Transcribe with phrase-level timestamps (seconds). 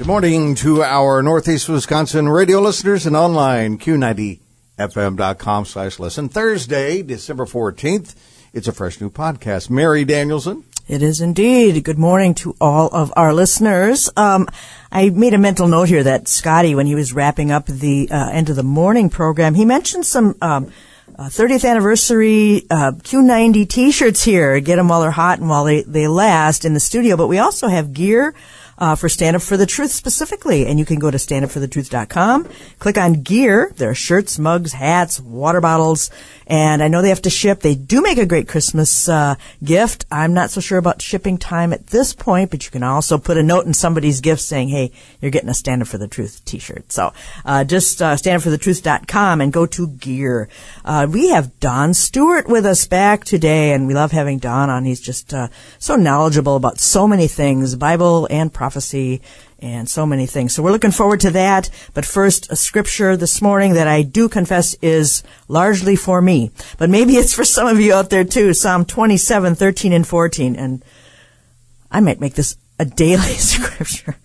[0.00, 6.30] Good morning to our Northeast Wisconsin radio listeners and online Q90FM.com slash listen.
[6.30, 8.14] Thursday, December 14th.
[8.54, 9.68] It's a fresh new podcast.
[9.68, 10.64] Mary Danielsen.
[10.88, 11.84] It is indeed.
[11.84, 14.08] Good morning to all of our listeners.
[14.16, 14.48] Um,
[14.90, 18.30] I made a mental note here that Scotty, when he was wrapping up the uh,
[18.30, 20.72] end of the morning program, he mentioned some um,
[21.18, 24.60] uh, 30th anniversary uh, Q90 T-shirts here.
[24.60, 27.18] Get them while they're hot and while they, they last in the studio.
[27.18, 28.34] But we also have gear
[28.80, 30.66] uh, for Stand Up for the Truth specifically.
[30.66, 32.48] And you can go to standupforthetruth.com,
[32.78, 33.72] click on gear.
[33.76, 36.10] There are shirts, mugs, hats, water bottles,
[36.50, 37.60] and I know they have to ship.
[37.60, 40.04] They do make a great Christmas uh, gift.
[40.10, 43.38] I'm not so sure about shipping time at this point, but you can also put
[43.38, 46.44] a note in somebody's gift saying, hey, you're getting a Stand Up for the Truth
[46.44, 46.90] t-shirt.
[46.90, 47.12] So
[47.44, 50.48] uh, just uh, standupforthetruth.com and go to gear.
[50.84, 54.84] Uh, we have Don Stewart with us back today, and we love having Don on.
[54.84, 55.48] He's just uh,
[55.78, 59.22] so knowledgeable about so many things, Bible and prophecy
[59.62, 60.54] and so many things.
[60.54, 61.70] So we're looking forward to that.
[61.94, 66.90] But first, a scripture this morning that I do confess is largely for me, but
[66.90, 68.54] maybe it's for some of you out there too.
[68.54, 70.56] Psalm 27, 13 and 14.
[70.56, 70.84] And
[71.90, 74.16] I might make this a daily scripture.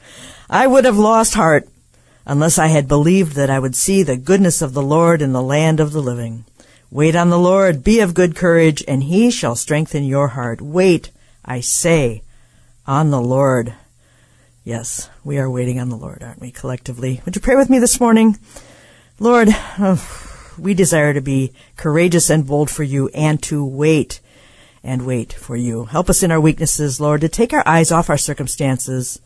[0.49, 1.67] I would have lost heart
[2.25, 5.41] unless I had believed that I would see the goodness of the Lord in the
[5.41, 6.45] land of the living.
[6.89, 10.61] Wait on the Lord, be of good courage, and he shall strengthen your heart.
[10.61, 11.11] Wait,
[11.43, 12.21] I say,
[12.87, 13.73] on the Lord.
[14.65, 17.21] Yes, we are waiting on the Lord, aren't we, collectively?
[17.23, 18.39] Would you pray with me this morning?
[19.19, 24.21] Lord, oh, we desire to be courageous and bold for you and to wait
[24.83, 25.85] and wait for you.
[25.85, 29.21] Help us in our weaknesses, Lord, to take our eyes off our circumstances,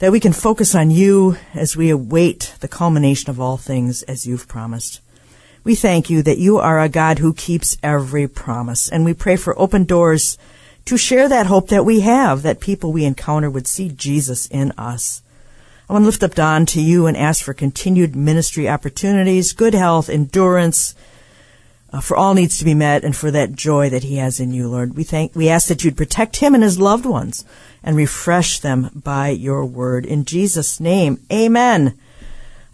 [0.00, 4.26] that we can focus on you as we await the culmination of all things as
[4.26, 5.00] you've promised.
[5.64, 9.36] We thank you that you are a God who keeps every promise, and we pray
[9.36, 10.36] for open doors
[10.88, 14.72] to share that hope that we have, that people we encounter would see Jesus in
[14.78, 15.20] us.
[15.86, 19.74] I want to lift up Don to you and ask for continued ministry opportunities, good
[19.74, 20.94] health, endurance,
[21.92, 24.54] uh, for all needs to be met and for that joy that he has in
[24.54, 24.96] you, Lord.
[24.96, 27.44] We thank, we ask that you'd protect him and his loved ones
[27.82, 30.06] and refresh them by your word.
[30.06, 31.98] In Jesus' name, amen.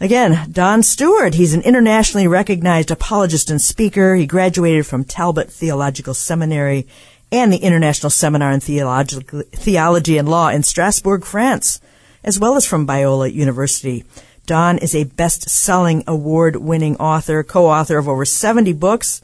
[0.01, 1.35] Again, Don Stewart.
[1.35, 4.15] He's an internationally recognized apologist and speaker.
[4.15, 6.87] He graduated from Talbot Theological Seminary
[7.33, 11.81] and the International Seminar in Theology and Law in Strasbourg, France,
[12.23, 14.05] as well as from Biola University.
[14.47, 19.23] Don is a best-selling award-winning author, co-author of over 70 books.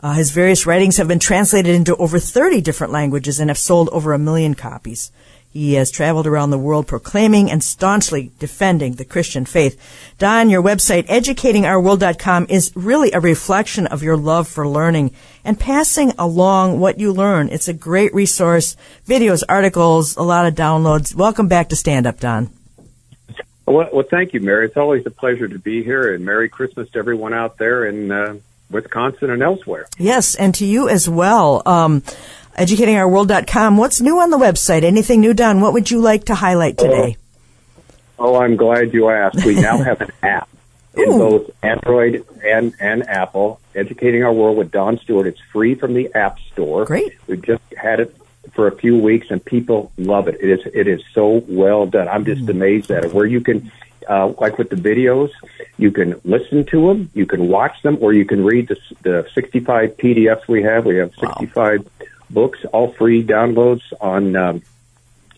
[0.00, 3.88] Uh, his various writings have been translated into over 30 different languages and have sold
[3.90, 5.10] over a million copies.
[5.52, 9.78] He has traveled around the world proclaiming and staunchly defending the Christian faith.
[10.18, 15.10] Don, your website, educatingourworld.com, is really a reflection of your love for learning
[15.44, 17.50] and passing along what you learn.
[17.50, 18.76] It's a great resource,
[19.06, 21.14] videos, articles, a lot of downloads.
[21.14, 22.48] Welcome back to Stand Up, Don.
[23.66, 24.66] Well, well, thank you, Mary.
[24.66, 28.10] It's always a pleasure to be here, and Merry Christmas to everyone out there in
[28.10, 28.36] uh,
[28.70, 29.86] Wisconsin and elsewhere.
[29.98, 31.62] Yes, and to you as well.
[31.66, 32.02] Um,
[32.56, 33.76] educatingourworld.com.
[33.76, 34.82] What's new on the website?
[34.82, 35.60] Anything new done?
[35.60, 37.16] What would you like to highlight today?
[38.18, 39.44] Oh, I'm glad you asked.
[39.44, 40.48] We now have an app
[40.94, 41.18] in Ooh.
[41.18, 45.26] both Android and, and Apple, Educating Our World with Don Stewart.
[45.26, 46.84] It's free from the App Store.
[46.84, 47.16] Great.
[47.26, 48.16] We've just had it
[48.52, 50.36] for a few weeks and people love it.
[50.40, 52.08] It is, it is so well done.
[52.08, 53.14] I'm just amazed at it.
[53.14, 53.72] Where you can,
[54.08, 55.30] uh, like with the videos,
[55.78, 59.28] you can listen to them, you can watch them, or you can read the, the
[59.34, 60.84] 65 PDFs we have.
[60.84, 61.88] We have 65
[62.32, 64.62] books, all free downloads on um,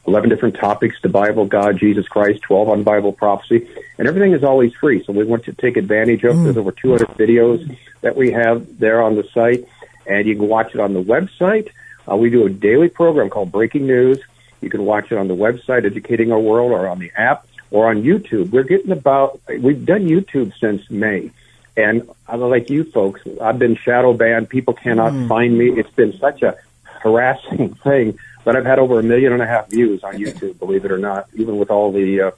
[0.07, 3.69] 11 different topics the Bible, God, Jesus Christ, 12 on Bible prophecy,
[3.99, 5.03] and everything is always free.
[5.05, 6.43] So we want to take advantage of.
[6.43, 9.67] There's over 200 videos that we have there on the site,
[10.07, 11.71] and you can watch it on the website.
[12.11, 14.19] Uh, we do a daily program called Breaking News.
[14.61, 17.89] You can watch it on the website, Educating Our World, or on the app, or
[17.89, 18.51] on YouTube.
[18.51, 21.31] We're getting about, we've done YouTube since May.
[21.77, 24.49] And like you folks, I've been shadow banned.
[24.49, 25.71] People cannot find me.
[25.71, 26.57] It's been such a
[27.05, 28.19] harassing thing.
[28.45, 30.99] But I've had over a million and a half views on YouTube, believe it or
[30.99, 32.31] not, even with all the uh,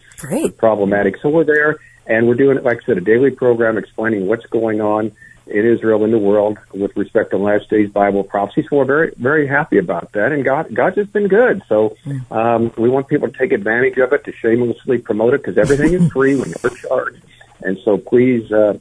[0.56, 1.16] problematic.
[1.20, 4.80] So we're there, and we're doing, like I said, a daily program explaining what's going
[4.80, 5.10] on
[5.48, 8.66] in Israel in the world with respect to last days Bible prophecy.
[8.68, 11.62] So we're very very happy about that, and God God's just been good.
[11.68, 11.96] So
[12.30, 15.92] um, we want people to take advantage of it to shamelessly promote it because everything
[15.92, 16.36] is free.
[16.36, 17.20] We never charge,
[17.62, 18.78] and so please uh,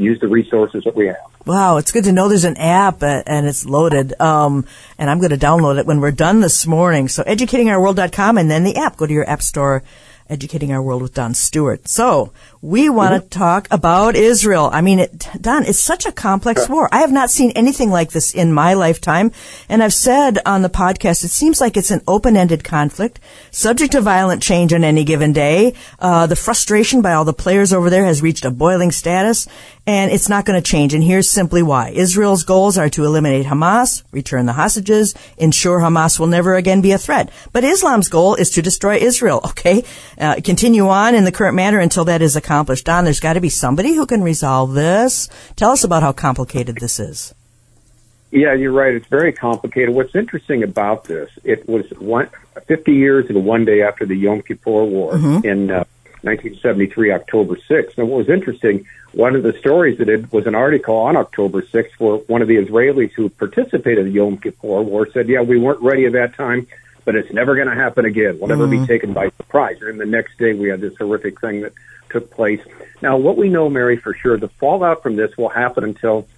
[0.00, 1.16] use the resources that we have.
[1.46, 4.18] Wow, it's good to know there's an app uh, and it's loaded.
[4.20, 4.66] Um,
[4.98, 7.08] and I'm going to download it when we're done this morning.
[7.08, 8.96] So educatingourworld.com and then the app.
[8.96, 9.82] Go to your app store
[10.30, 11.88] Educating Our World with Don Stewart.
[11.88, 13.38] So we want to mm-hmm.
[13.38, 14.68] talk about Israel.
[14.72, 16.88] I mean, it, Don, it's such a complex war.
[16.92, 19.32] I have not seen anything like this in my lifetime.
[19.68, 23.20] And I've said on the podcast, it seems like it's an open-ended conflict,
[23.50, 25.74] subject to violent change on any given day.
[25.98, 29.46] Uh, the frustration by all the players over there has reached a boiling status
[29.88, 30.92] and it's not going to change.
[30.92, 31.88] And here's simply why.
[31.90, 36.92] Israel's goals are to eliminate Hamas, return the hostages, ensure Hamas will never again be
[36.92, 37.30] a threat.
[37.52, 39.84] But Islam's goal is to destroy Israel, okay?
[40.18, 42.84] Uh, continue on in the current manner until that is accomplished.
[42.86, 45.28] Don, there's got to be somebody who can resolve this.
[45.54, 47.34] Tell us about how complicated this is.
[48.30, 48.94] Yeah, you're right.
[48.94, 49.94] It's very complicated.
[49.94, 52.28] What's interesting about this, it was one,
[52.66, 55.46] 50 years and one day after the Yom Kippur War mm-hmm.
[55.46, 55.84] in uh,
[56.22, 57.96] 1973, October 6th.
[57.96, 61.62] And what was interesting, one of the stories that it was an article on October
[61.62, 65.40] 6th where one of the Israelis who participated in the Yom Kippur War said, yeah,
[65.40, 66.66] we weren't ready at that time,
[67.08, 68.38] but it's never going to happen again.
[68.38, 68.82] We'll never mm.
[68.82, 69.80] be taken by surprise.
[69.80, 71.72] And the next day we had this horrific thing that
[72.10, 72.60] took place.
[73.00, 76.28] Now, what we know, Mary, for sure, the fallout from this will happen until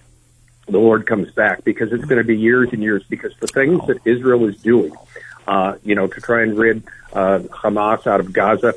[0.67, 3.85] the Lord comes back because it's going to be years and years because the things
[3.87, 4.93] that Israel is doing,
[5.45, 8.73] uh, you know, to try and rid uh, Hamas out of Gaza,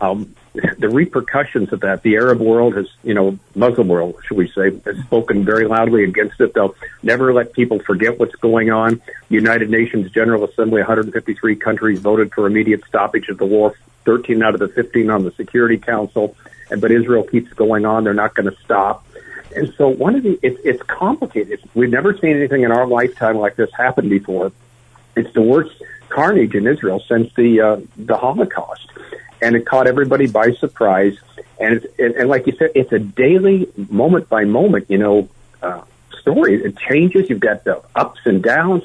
[0.00, 0.34] um,
[0.78, 4.78] the repercussions of that, the Arab world has, you know, Muslim world, should we say,
[4.84, 6.54] has spoken very loudly against it.
[6.54, 9.00] They'll never let people forget what's going on.
[9.28, 13.74] United Nations General Assembly, 153 countries voted for immediate stoppage of the war.
[14.04, 16.36] 13 out of the 15 on the Security Council.
[16.70, 18.04] But Israel keeps going on.
[18.04, 19.04] They're not going to stop.
[19.54, 21.60] And so one of the, it's, it's complicated.
[21.74, 24.52] We've never seen anything in our lifetime like this happen before.
[25.16, 28.88] It's the worst carnage in Israel since the, uh, the Holocaust
[29.42, 31.16] and it caught everybody by surprise.
[31.58, 35.28] And, it's, and, and like you said, it's a daily, moment by moment, you know,
[35.62, 35.82] uh,
[36.20, 36.62] story.
[36.62, 37.30] It changes.
[37.30, 38.84] You've got the ups and downs.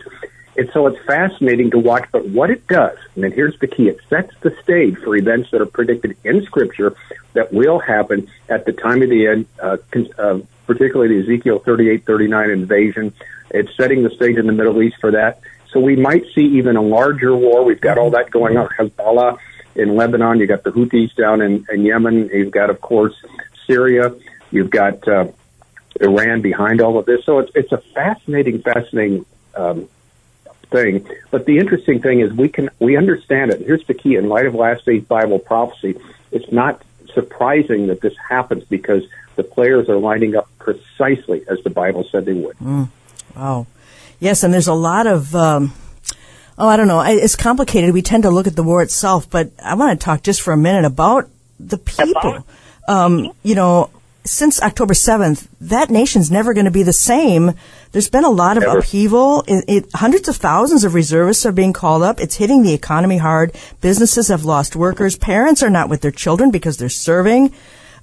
[0.58, 2.08] And so it's fascinating to watch.
[2.12, 5.62] But what it does, and here's the key, it sets the stage for events that
[5.62, 6.96] are predicted in Scripture
[7.34, 9.78] that will happen at the time of the end, uh,
[10.18, 13.14] uh, particularly the Ezekiel 38, 39 invasion.
[13.50, 15.42] It's setting the stage in the Middle East for that.
[15.72, 17.64] So we might see even a larger war.
[17.64, 18.68] We've got all that going on.
[18.78, 19.38] Hezbollah
[19.76, 20.40] in Lebanon.
[20.40, 22.30] you've got the Houthis down in, in Yemen.
[22.34, 23.16] You've got, of course,
[23.68, 24.14] Syria.
[24.52, 25.28] You've got uh,
[26.00, 27.24] Iran behind all of this.
[27.26, 29.26] So it's it's a fascinating, fascinating
[29.56, 29.88] um,
[30.70, 31.08] thing.
[31.30, 33.62] But the interesting thing is we can we understand it.
[33.62, 36.00] Here's the key: in light of last days Bible prophecy,
[36.32, 36.82] it's not
[37.14, 39.04] surprising that this happens because
[39.36, 42.58] the players are lining up precisely as the Bible said they would.
[42.58, 42.90] Mm.
[43.36, 43.68] Wow.
[44.20, 45.74] Yes, and there's a lot of um,
[46.58, 47.02] oh, I don't know.
[47.02, 47.94] It's complicated.
[47.94, 50.54] We tend to look at the war itself, but I want to talk just for
[50.54, 52.46] a minute about the people.
[52.88, 53.90] Um, you know,
[54.24, 57.54] since October 7th, that nation's never going to be the same.
[57.92, 59.44] There's been a lot of upheaval.
[59.48, 62.20] It, it, hundreds of thousands of reservists are being called up.
[62.20, 63.56] It's hitting the economy hard.
[63.82, 65.16] Businesses have lost workers.
[65.16, 67.54] Parents are not with their children because they're serving.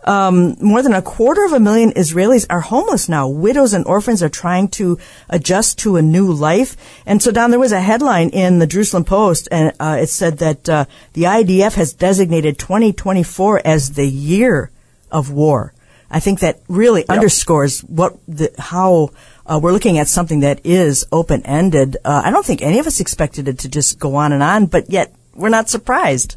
[0.04, 3.28] Um, more than a quarter of a million Israelis are homeless now.
[3.28, 4.98] Widows and orphans are trying to
[5.28, 6.76] adjust to a new life.
[7.04, 10.38] And so, Don, there was a headline in the Jerusalem Post, and uh, it said
[10.38, 10.84] that uh,
[11.14, 14.70] the IDF has designated 2024 as the year
[15.10, 15.74] of war.
[16.10, 17.10] I think that really yep.
[17.10, 19.10] underscores what the, how
[19.44, 21.96] uh, we're looking at something that is open ended.
[22.04, 24.66] Uh, I don't think any of us expected it to just go on and on,
[24.66, 26.36] but yet we're not surprised.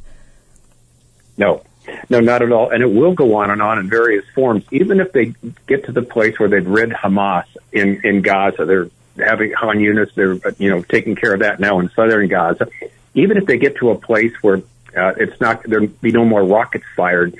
[1.37, 1.63] No,
[2.09, 2.69] no, not at all.
[2.69, 4.63] And it will go on and on in various forms.
[4.71, 5.33] Even if they
[5.67, 10.13] get to the place where they've rid Hamas in, in Gaza, they're having Han Yunis,
[10.13, 12.67] they're, you know, taking care of that now in southern Gaza.
[13.13, 14.57] Even if they get to a place where
[14.95, 17.35] uh, it's not, there'll be no more rockets fired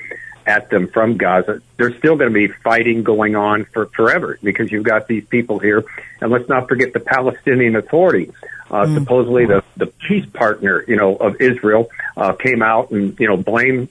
[0.46, 4.72] at them from Gaza, there's still going to be fighting going on for forever because
[4.72, 5.84] you've got these people here.
[6.20, 8.32] And let's not forget the Palestinian Authority
[8.72, 8.94] uh, mm.
[8.94, 13.36] Supposedly, the the peace partner, you know, of Israel, uh, came out and you know
[13.36, 13.88] blamed.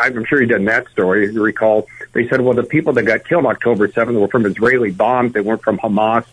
[0.00, 1.32] I'm sure you've done that story.
[1.32, 4.90] You recall they said, well, the people that got killed October 7th were from Israeli
[4.90, 5.32] bombs.
[5.32, 6.26] They weren't from Hamas,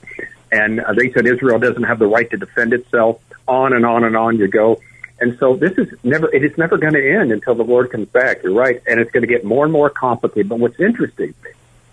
[0.52, 3.22] and uh, they said Israel doesn't have the right to defend itself.
[3.48, 4.82] On and on and on you go.
[5.20, 8.08] And so this is never, it is never going to end until the Lord comes
[8.08, 8.44] back.
[8.44, 8.82] You're right.
[8.88, 10.50] And it's going to get more and more complicated.
[10.50, 11.36] But what's interesting,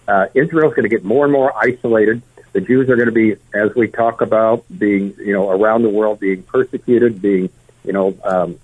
[0.09, 2.23] uh, Israel's going to get more and more isolated.
[2.53, 5.89] The Jews are going to be, as we talk about, being, you know, around the
[5.89, 7.49] world, being persecuted, being,
[7.85, 8.59] you know, um,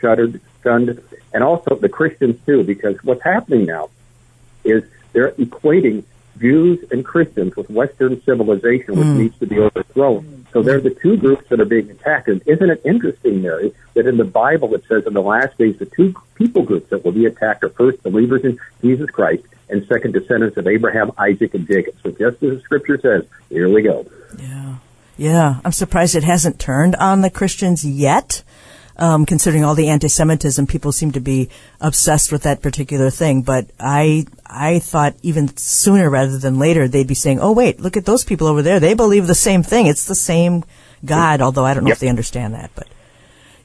[0.00, 1.02] shuttered, stunned,
[1.34, 3.90] and also the Christians too, because what's happening now
[4.64, 6.04] is they're equating
[6.38, 9.16] Jews and Christians with Western civilization, which Mm.
[9.16, 10.46] needs to be overthrown.
[10.52, 12.28] So they're the two groups that are being attacked.
[12.28, 15.76] And isn't it interesting, Mary, that in the Bible it says in the last days
[15.78, 19.86] the two people groups that will be attacked are first believers in Jesus Christ and
[19.86, 21.94] second descendants of Abraham, Isaac, and Jacob.
[22.02, 24.06] So just as the scripture says, here we go.
[24.38, 24.76] Yeah.
[25.16, 25.60] Yeah.
[25.64, 28.42] I'm surprised it hasn't turned on the Christians yet.
[28.94, 31.48] Um, considering all the anti-Semitism, people seem to be
[31.80, 33.40] obsessed with that particular thing.
[33.40, 37.96] But I, I thought even sooner rather than later they'd be saying, "Oh, wait, look
[37.96, 38.78] at those people over there.
[38.80, 39.86] They believe the same thing.
[39.86, 40.62] It's the same
[41.06, 41.96] God." Although I don't know Yep.
[41.96, 42.86] if they understand that, but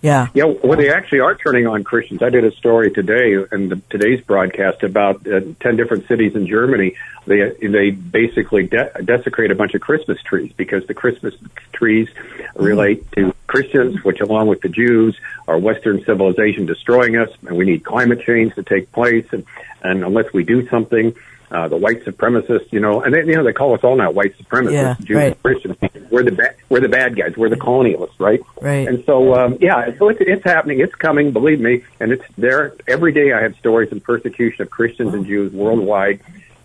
[0.08, 2.24] yeah, Yeah, well, they actually are turning on Christians.
[2.24, 6.48] I did a story today in the, today's broadcast about uh, ten different cities in
[6.48, 6.96] Germany.
[7.26, 11.36] They they basically de- desecrate a bunch of Christmas trees because the Christmas
[11.74, 12.08] trees
[12.56, 17.66] relate to Christians, which, along with the Jews, are Western civilization destroying us, and we
[17.66, 19.28] need climate change to take place.
[19.34, 19.46] And
[19.84, 21.16] and unless we do something,
[21.50, 24.12] uh, the white supremacists, you know, and they, you know they call us all now
[24.12, 25.32] white supremacists, Yeah, Jews right.
[25.34, 25.78] and Christians.
[26.12, 27.38] We're the ba- we're the bad guys.
[27.38, 28.42] We're the colonialists, right?
[28.62, 28.88] Right.
[28.88, 30.80] And so, um, yeah, so it's, it's happening.
[30.80, 31.84] It's coming, believe me.
[32.00, 32.76] And it's there.
[32.88, 36.20] Every day I have stories of persecution of Christians and Jews worldwide,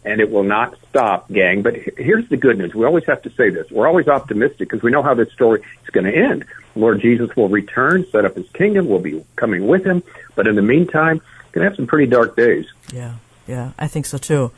[0.05, 1.63] and it will not stop, gang.
[1.63, 2.75] But here's the good news.
[2.75, 3.71] We always have to say this.
[3.71, 6.45] We're always optimistic because we know how this story is going to end.
[6.75, 8.89] Lord Jesus will return, set up his kingdom.
[8.89, 10.03] We'll be coming with him.
[10.35, 11.21] But in the meantime,
[11.53, 12.67] going to have some pretty dark days.
[12.93, 13.15] Yeah,
[13.47, 14.53] yeah, I think so too.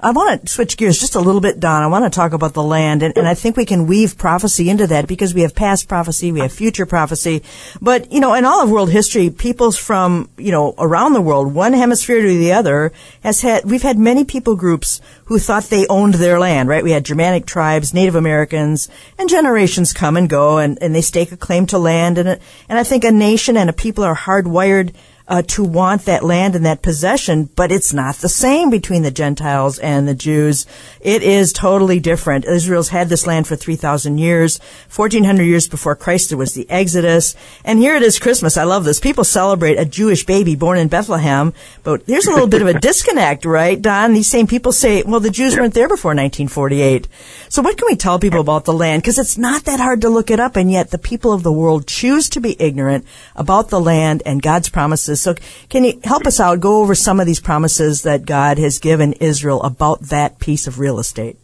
[0.00, 1.82] I want to switch gears just a little bit, Don.
[1.82, 4.70] I want to talk about the land, and, and I think we can weave prophecy
[4.70, 7.42] into that because we have past prophecy, we have future prophecy.
[7.82, 11.52] But, you know, in all of world history, peoples from, you know, around the world,
[11.52, 12.92] one hemisphere to the other,
[13.24, 16.84] has had, we've had many people groups who thought they owned their land, right?
[16.84, 21.32] We had Germanic tribes, Native Americans, and generations come and go, and, and they stake
[21.32, 22.18] a claim to land.
[22.18, 24.94] And, and I think a nation and a people are hardwired
[25.28, 29.10] uh, to want that land and that possession, but it's not the same between the
[29.10, 30.66] Gentiles and the Jews.
[31.02, 32.46] It is totally different.
[32.46, 34.58] Israel's had this land for 3,000 years.
[34.94, 37.34] 1,400 years before Christ, there was the Exodus.
[37.64, 38.56] And here it is Christmas.
[38.56, 38.98] I love this.
[38.98, 42.80] People celebrate a Jewish baby born in Bethlehem, but there's a little bit of a
[42.80, 44.14] disconnect, right, Don?
[44.14, 47.06] These same people say, well, the Jews weren't there before 1948.
[47.50, 49.02] So what can we tell people about the land?
[49.02, 51.52] Because it's not that hard to look it up, and yet the people of the
[51.52, 53.04] world choose to be ignorant
[53.36, 55.17] about the land and God's promises.
[55.20, 55.34] So
[55.68, 56.60] can you help us out?
[56.60, 60.78] Go over some of these promises that God has given Israel about that piece of
[60.78, 61.36] real estate.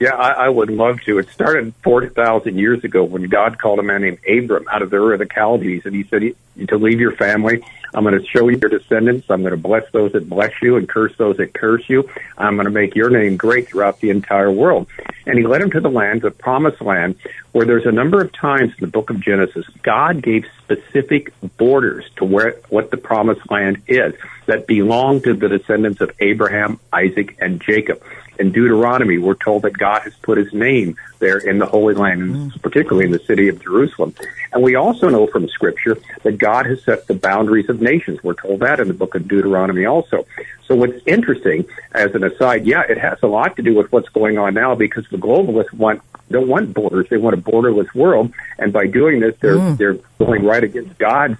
[0.00, 1.18] Yeah, I, I would love to.
[1.18, 4.96] It started 4,000 years ago when God called a man named Abram out of the
[4.96, 6.22] Ur of the Chaldees, and he said,
[6.68, 7.62] to leave your family,
[7.94, 9.30] I'm going to show your descendants.
[9.30, 12.08] I'm going to bless those that bless you and curse those that curse you.
[12.38, 14.86] I'm going to make your name great throughout the entire world.
[15.26, 17.16] And he led him to the land, the promised land,
[17.52, 22.04] where there's a number of times in the book of Genesis, God gave specific borders
[22.16, 24.14] to where, what the promised land is
[24.46, 28.02] that belonged to the descendants of Abraham, Isaac, and Jacob.
[28.38, 32.22] In Deuteronomy, we're told that God has put his name there in the Holy Land,
[32.22, 34.14] and particularly in the city of Jerusalem.
[34.52, 38.22] And we also know from Scripture that God has set the boundaries of nations.
[38.22, 40.26] We're told that in the book of Deuteronomy also.
[40.66, 44.08] So what's interesting, as an aside, yeah, it has a lot to do with what's
[44.08, 48.32] going on now because the globalists want don't want borders; they want a borderless world,
[48.56, 51.36] and by doing this, they're they're going right against God's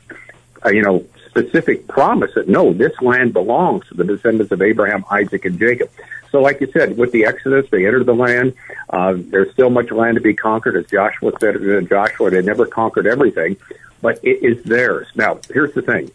[0.64, 5.04] uh, you know, specific promise that no, this land belongs to the descendants of Abraham,
[5.10, 5.90] Isaac, and Jacob.
[6.30, 8.54] So, like you said, with the Exodus, they entered the land.
[8.88, 12.30] Uh, there's still much land to be conquered, as Joshua said in Joshua.
[12.30, 13.56] They never conquered everything,
[14.02, 15.08] but it is theirs.
[15.14, 16.10] Now, here's the thing: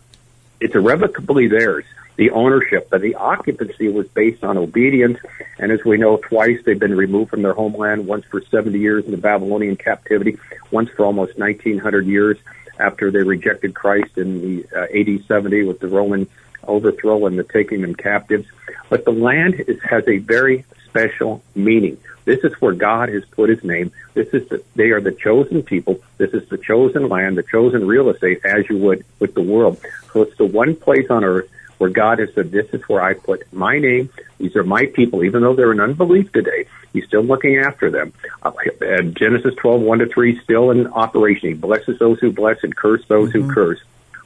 [0.59, 1.85] it's irrevocably theirs.
[2.17, 5.19] The ownership, but the occupancy was based on obedience.
[5.59, 8.07] And as we know, twice they've been removed from their homeland.
[8.07, 10.37] Once for 70 years in the Babylonian captivity.
[10.71, 12.37] Once for almost 1900 years
[12.79, 16.27] after they rejected Christ in the uh, AD 70 with the Roman
[16.67, 18.47] overthrow and the taking them captives.
[18.89, 21.97] But the land is, has a very special meaning.
[22.25, 23.91] This is where God has put His name.
[24.13, 25.99] This is the, they are the chosen people.
[26.17, 29.79] This is the chosen land, the chosen real estate, as you would with the world.
[30.11, 33.13] So it's the one place on earth where God has said, "This is where I
[33.13, 34.09] put my name.
[34.37, 36.65] These are my people." Even though they're in unbelief today,
[36.95, 38.13] He's still looking after them.
[38.41, 41.49] Uh, and Genesis 12, 1 to 3, still in operation.
[41.49, 43.81] He blesses those who bless and curse those who curse.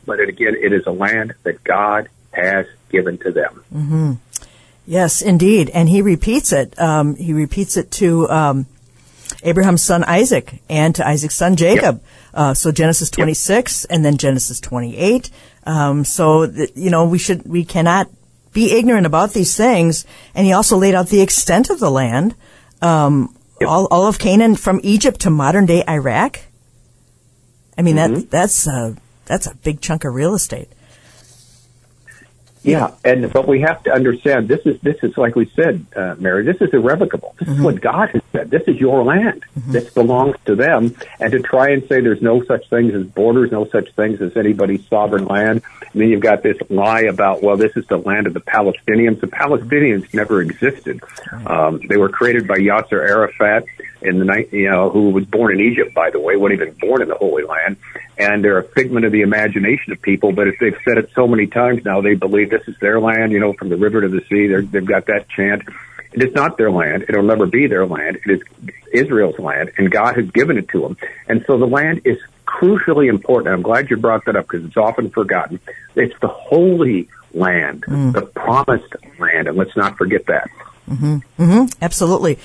[0.06, 3.63] But it, again, it is a land that God has given to them.
[4.86, 5.72] Yes, indeed.
[5.72, 6.79] And he repeats it.
[6.79, 8.68] Um, he repeats it to um,
[9.41, 12.03] Abraham's son Isaac and to Isaac's son Jacob.
[12.36, 15.32] Uh, so Genesis 26 and then Genesis 28.
[15.66, 18.10] Um, so, th- you know, we should, we cannot
[18.54, 20.06] be ignorant about these things.
[20.34, 22.36] And he also laid out the extent of the land.
[22.82, 23.36] Um,
[23.66, 26.39] all, all of Canaan from Egypt to modern day Iraq.
[27.78, 30.70] I mean, that, that's, uh, that's a big chunk of real estate.
[32.62, 36.16] Yeah, and but we have to understand this is this is like we said, uh,
[36.20, 36.44] Mary.
[36.44, 37.36] This is irrevocable.
[37.39, 38.50] This is what God has said.
[38.50, 39.46] This is your land.
[39.56, 40.96] This belongs to them.
[41.20, 44.36] And to try and say there's no such things as borders, no such things as
[44.36, 45.62] anybody's sovereign land.
[45.94, 49.22] And then you've got this lie about well, this is the land of the Palestinians.
[49.22, 51.01] The Palestinians never existed.
[51.46, 53.66] Um, they were created by Yasser Arafat
[54.01, 56.74] in the night, you know, who was born in Egypt, by the way, wasn't even
[56.75, 57.77] born in the Holy Land,
[58.18, 60.32] and they're a figment of the imagination of people.
[60.32, 63.32] But if they've said it so many times now, they believe this is their land.
[63.32, 65.63] You know, from the river to the sea, they're, they've got that chant.
[66.12, 67.06] It is not their land.
[67.08, 68.20] It'll never be their land.
[68.25, 70.98] It is Israel's land, and God has given it to them.
[71.27, 73.53] And so the land is crucially important.
[73.53, 75.60] I'm glad you brought that up because it's often forgotten.
[75.96, 78.13] It's the holy land, mm.
[78.13, 80.50] the promised land, and let's not forget that.
[80.89, 81.44] Mm-hmm.
[81.44, 81.84] Mm-hmm.
[81.84, 82.39] Absolutely.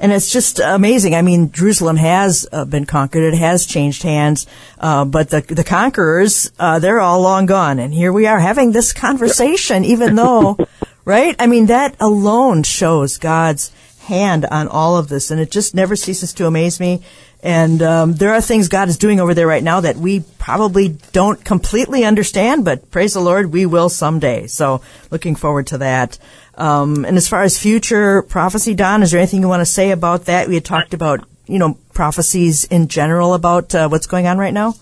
[0.00, 1.14] And it's just amazing.
[1.14, 3.34] I mean, Jerusalem has uh, been conquered.
[3.34, 4.46] It has changed hands.
[4.78, 7.78] Uh, but the, the conquerors, uh, they're all long gone.
[7.78, 10.56] And here we are having this conversation, even though,
[11.04, 11.36] right?
[11.38, 13.72] I mean, that alone shows God's
[14.04, 15.30] hand on all of this.
[15.30, 17.02] And it just never ceases to amaze me.
[17.42, 20.98] And um, there are things God is doing over there right now that we probably
[21.12, 24.46] don't completely understand, but praise the Lord, we will someday.
[24.46, 26.18] So looking forward to that.
[26.56, 29.90] Um, and as far as future prophecy, Don, is there anything you want to say
[29.90, 30.48] about that?
[30.48, 34.52] We had talked about, you know, prophecies in general about uh, what's going on right
[34.52, 34.74] now.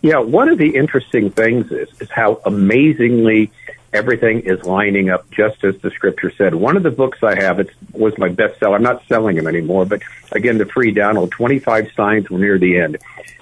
[0.00, 3.50] Yeah, one of the interesting things is, is how amazingly
[3.92, 6.54] everything is lining up just as the scripture said.
[6.54, 8.74] One of the books I have, it was my bestseller.
[8.74, 10.02] I'm not selling them anymore, but
[10.32, 12.98] again, the free download, 25 signs were near the end.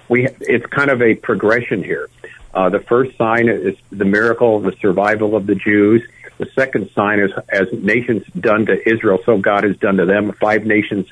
[0.09, 2.09] We, it's kind of a progression here.
[2.55, 6.07] Uh, the first sign is the miracle, the survival of the Jews.
[6.39, 10.33] The second sign is as nations done to Israel, so God has done to them.
[10.33, 11.07] Five nations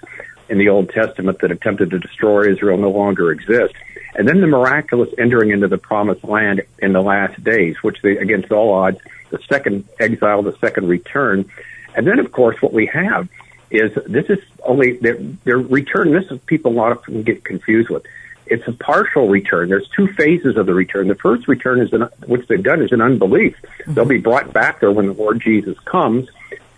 [0.49, 3.75] in the Old Testament that attempted to destroy Israel no longer exist.
[4.15, 8.17] And then the miraculous entering into the promised land in the last days, which they,
[8.17, 9.01] against all odds,
[9.35, 11.51] the second exile, the second return.
[11.97, 13.29] And then, of course, what we have
[13.71, 16.13] is this is only their, their return.
[16.13, 18.05] This is people a lot of them get confused with.
[18.47, 19.71] It's a partial return.
[19.71, 21.09] There's two phases of the return.
[21.09, 23.57] The first return is, an, which they've done, is an unbelief.
[23.87, 24.09] They'll mm-hmm.
[24.09, 26.29] be brought back there when the Lord Jesus comes.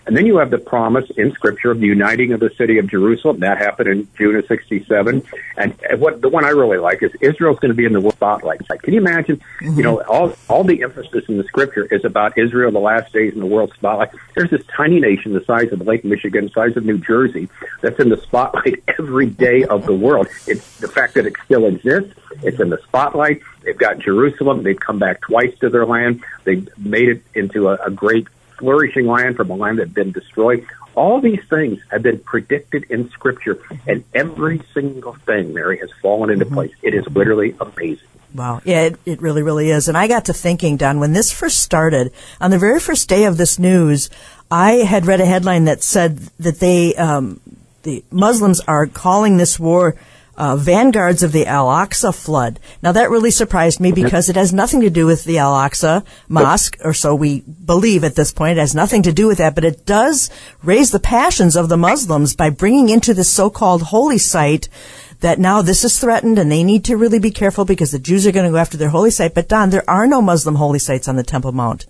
[0.07, 2.89] And then you have the promise in Scripture of the uniting of the city of
[2.89, 3.41] Jerusalem.
[3.41, 5.23] That happened in June of '67.
[5.57, 8.69] And what the one I really like is Israel's going to be in the spotlight.
[8.71, 9.41] Like, can you imagine?
[9.61, 10.11] You know, mm-hmm.
[10.11, 13.47] all all the emphasis in the Scripture is about Israel, the last days in the
[13.47, 14.11] world spotlight.
[14.37, 17.49] There's this tiny nation the size of Lake Michigan, the size of New Jersey,
[17.81, 20.29] that's in the spotlight every day of the world.
[20.47, 22.15] It's the fact that it still exists.
[22.43, 23.43] It's in the spotlight.
[23.63, 24.63] They've got Jerusalem.
[24.63, 26.23] They've come back twice to their land.
[26.45, 28.29] They've made it into a, a great
[28.59, 30.67] flourishing land from a land that had been destroyed.
[30.95, 36.31] All these things have been predicted in Scripture, and every single thing, Mary, has fallen
[36.31, 36.73] into place.
[36.83, 38.09] It is literally amazing.
[38.35, 38.61] Wow.
[38.65, 39.89] Yeah, it, it really, really is.
[39.89, 43.25] And I got to thinking, Don, when this first started, on the very first day
[43.25, 44.11] of this news,
[44.51, 47.41] I had read a headline that said that they, um,
[47.83, 49.97] the Muslims are calling this war
[50.37, 52.61] uh, vanguards of the Al Aqsa flood.
[52.83, 56.05] Now that really surprised me because it has nothing to do with the Al Aqsa
[56.29, 58.59] mosque, or so we believe at this point.
[58.59, 60.31] It has nothing to do with that, but it does
[60.63, 64.69] raise the passions of the Muslims by bringing into this so-called holy site
[65.21, 68.27] that now this is threatened and they need to really be careful because the Jews
[68.27, 69.35] are going to go after their holy site.
[69.35, 71.87] But Don, there are no Muslim holy sites on the Temple Mount.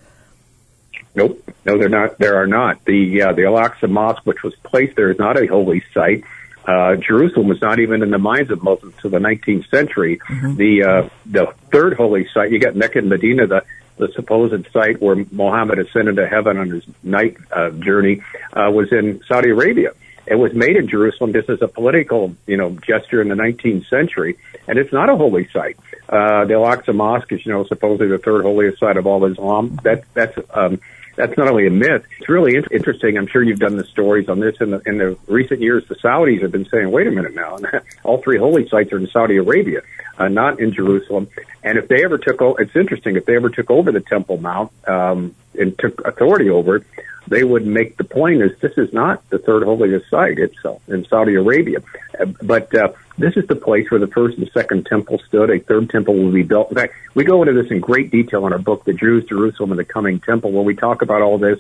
[1.17, 2.19] Nope, no, they're not.
[2.19, 2.85] There are not.
[2.85, 6.25] The uh, the Al Aqsa Mosque, which was placed there, is not a holy site.
[6.67, 10.21] Uh, Jerusalem was not even in the minds of Muslims until the 19th century.
[10.57, 13.65] The uh, the third holy site, you got Mecca and Medina, the
[13.99, 18.93] the supposed site where Muhammad ascended to heaven on his night uh, journey, uh, was
[18.93, 19.93] in Saudi Arabia.
[20.27, 23.89] It was made in Jerusalem just as a political, you know, gesture in the 19th
[23.89, 25.77] century, and it's not a holy site.
[26.09, 29.79] Uh, the Al-Aqsa Mosque is, you know, supposedly the third holiest site of all Islam.
[29.85, 30.81] That that's um,
[31.17, 33.19] that's not only a myth; it's really in- interesting.
[33.19, 35.87] I'm sure you've done the stories on this in the in the recent years.
[35.89, 37.59] The Saudis have been saying, "Wait a minute now,
[38.05, 39.81] all three holy sites are in Saudi Arabia,
[40.19, 41.29] uh, not in Jerusalem."
[41.63, 44.37] And if they ever took, o- it's interesting if they ever took over the Temple
[44.37, 46.87] Mount um, and took authority over it,
[47.29, 50.79] they would make the point is this is not the third holiest site; it's uh,
[50.89, 51.79] in Saudi Arabia.
[52.19, 55.51] Uh, but uh, this is the place where the first and second temple stood.
[55.51, 56.71] A third temple will be built.
[56.71, 59.73] In fact, we go into this in great detail in our book, The Jews, Jerusalem,
[59.73, 61.59] and the Coming Temple, where we talk about all this,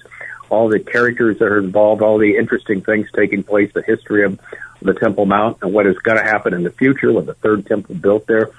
[0.50, 4.38] all the characters that are involved, all the interesting things taking place, the history of
[4.82, 7.66] the Temple Mount, and what is going to happen in the future with the third
[7.66, 8.50] temple built there.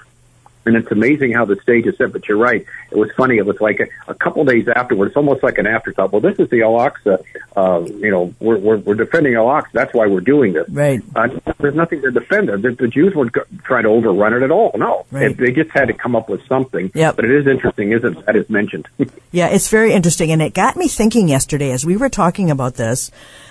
[0.68, 2.12] And it's amazing how the stage is set.
[2.12, 2.64] But you're right.
[2.90, 3.38] It was funny.
[3.38, 6.12] It was like a, a couple days afterwards, almost like an afterthought.
[6.12, 7.24] Well, this is the Al-Aqsa.
[7.56, 9.72] Uh, you know, we're, we're, we're defending Al-Aqsa.
[9.72, 10.68] That's why we're doing this.
[10.68, 11.02] Right.
[11.16, 11.28] Uh,
[11.58, 12.48] there's nothing to defend.
[12.48, 14.72] The, the Jews would go, try to overrun it at all.
[14.76, 15.06] No.
[15.10, 15.36] Right.
[15.36, 16.92] They just had to come up with something.
[16.94, 17.16] Yep.
[17.16, 18.26] But it is interesting, isn't it?
[18.26, 18.88] That is mentioned.
[19.30, 20.32] Yeah, it's very interesting.
[20.32, 23.10] And it got me thinking yesterday as we were talking about this.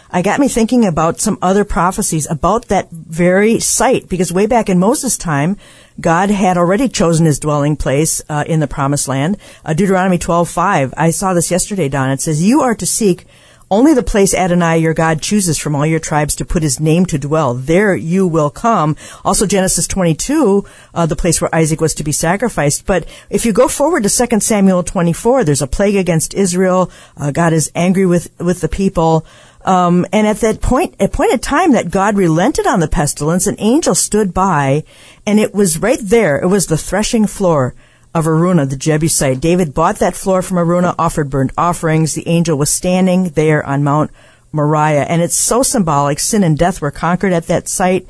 [0.10, 4.69] I got me thinking about some other prophecies about that very site because way back
[4.69, 5.58] in Moses' time,
[6.00, 9.38] God had already chosen his dwelling place uh, in the promised land.
[9.66, 10.94] Uh, Deuteronomy 12:5.
[10.96, 12.10] I saw this yesterday, Don.
[12.10, 13.26] It says, "You are to seek
[13.70, 17.06] only the place Adonai your God chooses from all your tribes to put his name
[17.08, 17.54] to dwell.
[17.54, 18.96] There you will come.
[19.26, 22.86] Also Genesis 22, uh, the place where Isaac was to be sacrificed.
[22.86, 26.90] But if you go forward to 2 Samuel 24, there's a plague against Israel.
[27.18, 29.26] Uh, God is angry with, with the people.
[29.67, 33.95] Um, and at that point, appointed time that God relented on the pestilence, an angel
[33.95, 34.86] stood by,
[35.25, 36.39] and it was right there.
[36.39, 37.75] It was the threshing floor
[38.15, 39.41] of Araunah, the Jebusite.
[39.41, 42.13] David bought that floor from Araunah, offered burnt offerings.
[42.13, 44.10] The angel was standing there on Mount
[44.53, 46.19] Moriah, and it's so symbolic.
[46.19, 48.08] Sin and death were conquered at that site.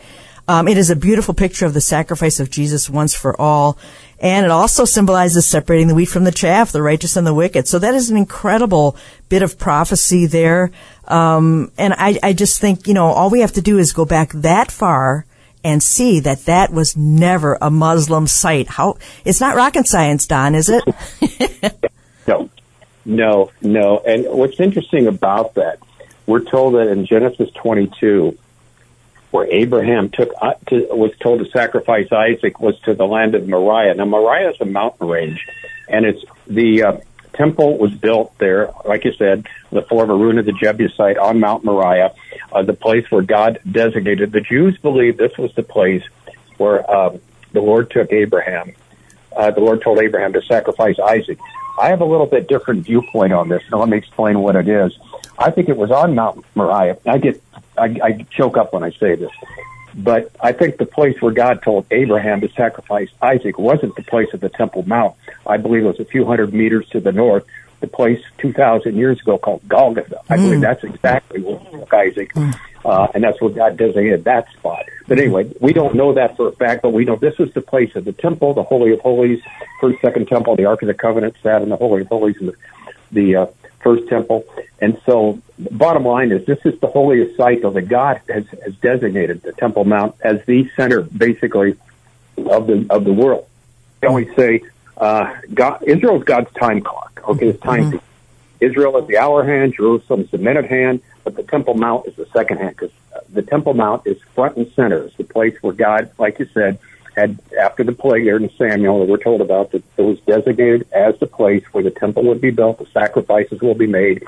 [0.48, 3.80] Um, it is a beautiful picture of the sacrifice of Jesus once for all.
[4.20, 7.68] And it also symbolizes separating the wheat from the chaff, the righteous and the wicked.
[7.68, 8.96] So that is an incredible
[9.30, 10.72] bit of prophecy there.
[11.08, 14.06] Um, and I, I just think, you know, all we have to do is go
[14.06, 15.26] back that far
[15.64, 18.68] and see that that was never a Muslim site.
[18.68, 20.84] How, it's not rocket science, Don, is it?
[22.28, 22.50] No,
[23.06, 24.00] no, no.
[24.00, 25.80] And what's interesting about that,
[26.26, 28.38] we're told that in Genesis 22,
[29.32, 33.48] where Abraham took uh, to, was told to sacrifice Isaac, was to the land of
[33.48, 33.94] Moriah.
[33.94, 35.46] Now, Moriah is a mountain range,
[35.90, 36.98] and it's the uh,
[37.34, 40.10] temple was built there, like you said, the floor of
[40.46, 42.14] the Jebusite on Mount Moriah,
[42.52, 44.32] uh, the place where God designated.
[44.32, 46.04] The Jews believe this was the place
[46.58, 47.20] where um,
[47.52, 48.74] the Lord took Abraham.
[49.36, 51.38] Uh, the Lord told Abraham to sacrifice Isaac.
[51.80, 53.62] I have a little bit different viewpoint on this.
[53.72, 54.98] Now let me explain what it is.
[55.38, 56.98] I think it was on Mount Moriah.
[57.06, 57.42] I get,
[57.78, 59.32] I, I choke up when I say this,
[59.96, 64.34] but I think the place where God told Abraham to sacrifice Isaac wasn't the place
[64.34, 65.16] of the Temple Mount.
[65.46, 67.46] I believe it was a few hundred meters to the north,
[67.80, 70.22] the place 2,000 years ago called Golgotha.
[70.30, 72.32] I believe that's exactly where he took Isaac,
[72.86, 74.86] uh, and that's where God designated that spot.
[75.08, 77.62] But anyway, we don't know that for a fact, but we know this is the
[77.62, 79.42] place of the temple, the Holy of Holies,
[79.80, 82.48] first, second temple, the Ark of the Covenant sat in the Holy of Holies in
[82.48, 82.56] the,
[83.12, 83.46] the uh,
[83.80, 84.46] first temple.
[84.80, 89.42] And so, bottom line is, this is the holiest site that God has, has designated
[89.42, 91.76] the Temple Mount as the center, basically,
[92.38, 93.48] of the of the world.
[94.02, 94.62] Can we say,
[94.98, 97.24] uh, God, Israel is God's time clock.
[97.28, 97.92] Okay, it's time.
[97.92, 98.02] piece.
[98.60, 102.16] Israel is the hour hand, Jerusalem is the minute hand, but the Temple Mount is
[102.16, 102.92] the second hand because
[103.30, 105.04] the Temple Mount is front and center.
[105.04, 106.80] It's the place where God, like you said,
[107.18, 110.88] had after the plague here in Samuel that we're told about that it was designated
[110.92, 114.24] as the place where the temple would be built, the sacrifices will be made,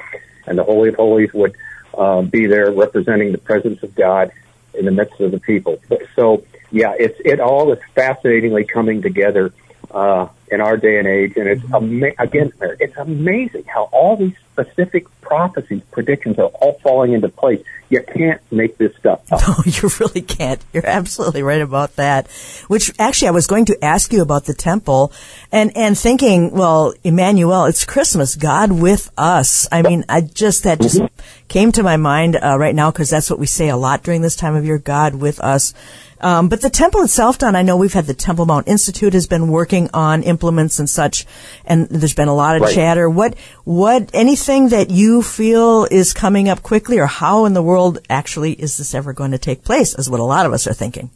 [0.48, 1.56] and the Holy of Holies would
[1.94, 4.32] uh, be there representing the presence of God
[4.74, 5.80] in the midst of the people.
[6.16, 9.54] So yeah, it's it all is fascinatingly coming together
[9.92, 14.36] uh, in our day and age, and it's ama- again, it's amazing how all these
[14.54, 17.64] specific prophecies, predictions are all falling into place.
[17.90, 19.42] You can't make this stuff up.
[19.48, 20.64] No, you really can't.
[20.74, 22.30] You're absolutely right about that.
[22.68, 25.12] Which actually, I was going to ask you about the temple,
[25.52, 29.68] and and thinking, well, Emmanuel, it's Christmas, God with us.
[29.72, 31.02] I mean, I just that just
[31.48, 34.22] came to my mind uh, right now because that's what we say a lot during
[34.22, 35.74] this time of year, God with us.
[36.22, 39.26] Um, but the temple itself, Don, I know we've had the Temple Mount Institute has
[39.28, 41.26] been working on implements and such,
[41.66, 42.74] and there's been a lot of Right.
[42.76, 43.10] chatter.
[43.10, 48.00] What, what, anything that you feel is coming up quickly, or how in the world
[48.10, 49.96] actually is this ever going to take place?
[49.96, 51.10] Is what a lot of us are thinking.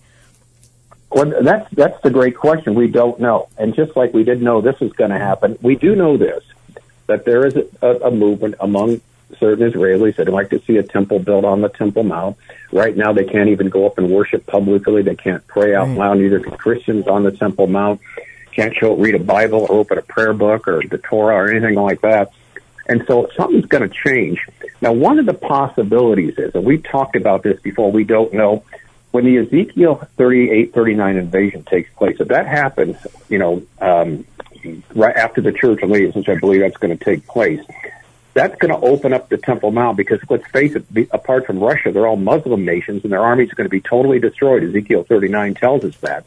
[1.10, 2.74] Well, that's that's the great question.
[2.74, 5.76] We don't know, and just like we didn't know this was going to happen, we
[5.76, 6.44] do know this
[7.06, 9.02] that there is a, a movement among
[9.38, 12.38] certain Israelis that would like to see a temple built on the Temple Mount.
[12.72, 15.02] Right now, they can't even go up and worship publicly.
[15.02, 16.17] They can't pray out loud.
[16.17, 18.02] Neither can Christians on the Temple Mount.
[18.52, 21.76] Can't show read a Bible or open a prayer book or the Torah or anything
[21.76, 22.32] like that.
[22.88, 24.46] And so something's going to change.
[24.82, 28.63] Now, one of the possibilities is, and we've talked about this before, we don't know,
[29.12, 32.98] when the Ezekiel 38, 39 invasion takes place, if that happens,
[33.30, 34.26] you know, um,
[34.96, 37.62] right after the church leaves, which I believe that's going to take place,
[38.34, 41.91] that's going to open up the Temple Mount because let's face it, apart from Russia,
[41.91, 44.63] they're all Muslim nations and their armies are going to be totally destroyed.
[44.63, 46.26] Ezekiel 39 tells us that.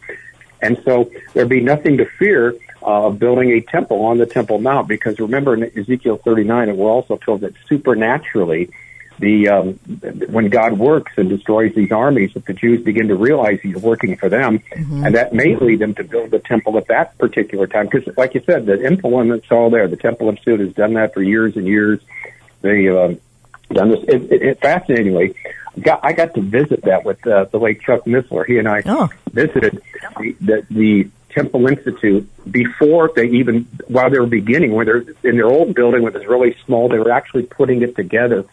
[0.62, 4.58] And so there'd be nothing to fear uh, of building a temple on the Temple
[4.58, 8.70] Mount because remember in Ezekiel 39, and we're also told that supernaturally
[9.18, 9.72] the um,
[10.28, 14.16] when God works and destroys these armies, that the Jews begin to realize He's working
[14.16, 17.86] for them, and that may lead them to build the temple at that particular time.
[17.88, 19.88] Because, like you said, the implement's all there.
[19.88, 22.00] The Temple Institute has done that for years and years.
[22.62, 23.20] They um,
[23.72, 24.04] done this.
[24.08, 25.34] It, it, it fascinatingly,
[25.80, 28.46] got, I got to visit that with uh, the late Chuck Missler.
[28.46, 29.08] He and I Oh.
[29.32, 29.82] visited
[30.18, 35.36] the, the, the Temple Institute before they even, while they were beginning, where they're in
[35.36, 38.44] their old building, which was really small, they were actually putting it together.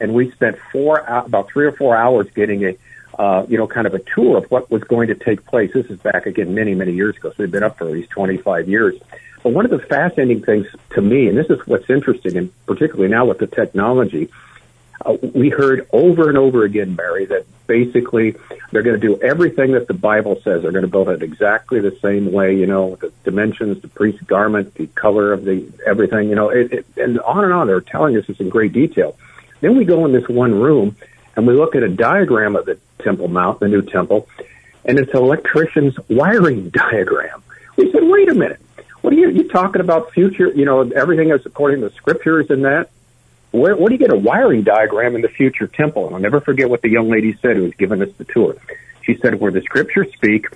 [0.00, 2.76] And we spent four, about three or four hours getting a,
[3.18, 5.72] uh, you know, kind of a tour of what was going to take place.
[5.72, 7.30] This is back again many, many years ago.
[7.30, 8.98] So they've been up for at least 25 years.
[9.42, 13.08] But one of the fascinating things to me, and this is what's interesting, and particularly
[13.08, 14.30] now with the technology,
[15.04, 18.36] uh, we heard over and over again, Mary, that basically
[18.70, 20.62] they're going to do everything that the Bible says.
[20.62, 24.22] They're going to build it exactly the same way, you know, the dimensions, the priest's
[24.22, 27.66] garment, the color of the everything, you know, it, it, and on and on.
[27.66, 29.16] They're telling us this in great detail.
[29.62, 30.96] Then we go in this one room
[31.34, 34.28] and we look at a diagram of the Temple Mount, the new temple,
[34.84, 37.42] and it's an electrician's wiring diagram.
[37.76, 38.60] We said, wait a minute.
[39.00, 42.66] What are you, you talking about future, you know, everything is according to scriptures and
[42.66, 42.90] that?
[43.52, 46.06] where, where do you get a wiring diagram in the future temple?
[46.06, 48.56] And I'll never forget what the young lady said who was giving us the tour.
[49.02, 50.46] She said, where the scriptures speak,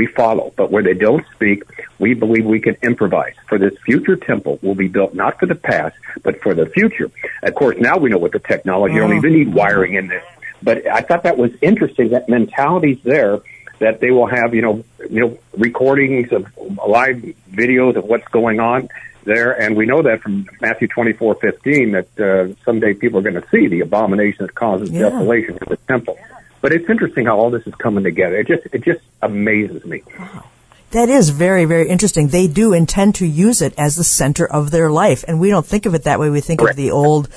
[0.00, 1.62] we follow, but where they don't speak,
[1.98, 3.34] we believe we can improvise.
[3.50, 7.10] For this future temple will be built not for the past, but for the future.
[7.42, 10.24] Of course, now we know what the technology, you don't even need wiring in this.
[10.62, 13.40] But I thought that was interesting, that mentality's there,
[13.78, 16.46] that they will have, you know, you know, recordings of
[16.86, 17.16] live
[17.50, 18.88] videos of what's going on
[19.24, 23.26] there, and we know that from Matthew twenty four fifteen that uh, someday people are
[23.30, 25.10] going to see the abomination that causes Yeah.
[25.10, 26.18] desolation for the temple.
[26.60, 28.36] But it's interesting how all this is coming together.
[28.36, 30.02] It just it just amazes me.
[30.18, 30.44] Wow.
[30.92, 32.28] That is very, very interesting.
[32.28, 35.64] They do intend to use it as the center of their life, and we don't
[35.64, 36.30] think of it that way.
[36.30, 36.72] We think Correct.
[36.72, 37.28] of the old,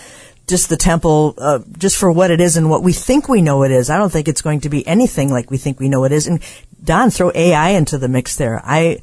[0.48, 3.62] just the temple, uh, just for what it is and what we think we know
[3.64, 3.92] it is.
[3.92, 6.26] I don't think it's going to be anything like we think we know it is.
[6.26, 6.42] And
[6.84, 8.60] Don, throw AI into the mix there.
[8.66, 9.02] I,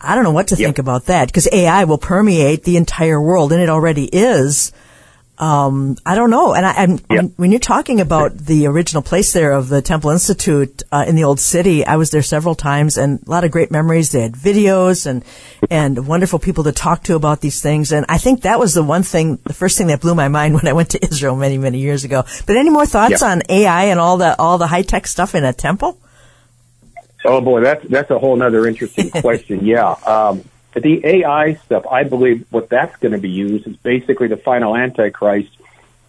[0.00, 0.66] I don't know what to Yep.
[0.66, 4.72] think about that because AI will permeate the entire world, and it already is.
[5.40, 6.52] Um, I don't know.
[6.52, 7.02] And I, I'm, Yep.
[7.08, 11.14] when, when you're talking about the original place there of the Temple Institute uh, in
[11.14, 14.10] the old city, I was there several times and a lot of great memories.
[14.10, 15.24] They had videos and
[15.70, 17.92] and wonderful people to talk to about these things.
[17.92, 20.54] And I think that was the one thing, the first thing that blew my mind
[20.58, 22.24] when I went to Israel many many years ago.
[22.46, 23.22] But any more thoughts Yep.
[23.22, 25.98] on AI and all the all the high tech stuff in a temple?
[27.24, 29.64] Oh boy, that's that's a whole other interesting question.
[29.64, 30.42] Yeah, um,
[30.74, 31.86] the AI stuff.
[31.86, 35.50] I believe what that's going to be used is basically the final Antichrist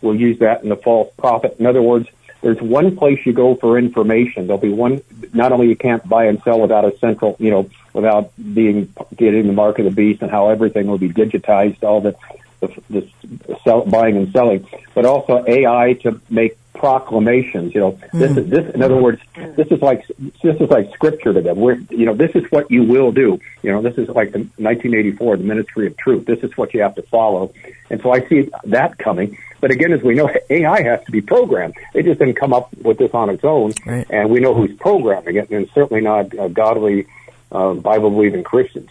[0.01, 1.55] will use that in the false prophet.
[1.59, 2.07] In other words,
[2.41, 4.47] there's one place you go for information.
[4.47, 5.01] There'll be one.
[5.33, 9.47] Not only you can't buy and sell without a central, you know, without being getting
[9.47, 12.15] the mark of the beast and how everything will be digitized, all the
[12.61, 17.75] the, the sell, buying and selling, but also AI to make proclamations.
[17.75, 18.73] You know, this is this.
[18.73, 20.07] In other words, this is like
[20.41, 21.57] this is like scripture to them.
[21.57, 23.39] We're, you know, this is what you will do.
[23.61, 26.25] You know, this is like the 1984, the Ministry of Truth.
[26.25, 27.51] This is what you have to follow.
[27.89, 29.37] And so I see that coming.
[29.61, 31.75] But again, as we know, AI has to be programmed.
[31.93, 34.07] It just didn't come up with this on its own, Right.
[34.09, 37.07] and we know who's programming it, and certainly not uh, godly,
[37.51, 38.89] uh, Bible-believing Christians.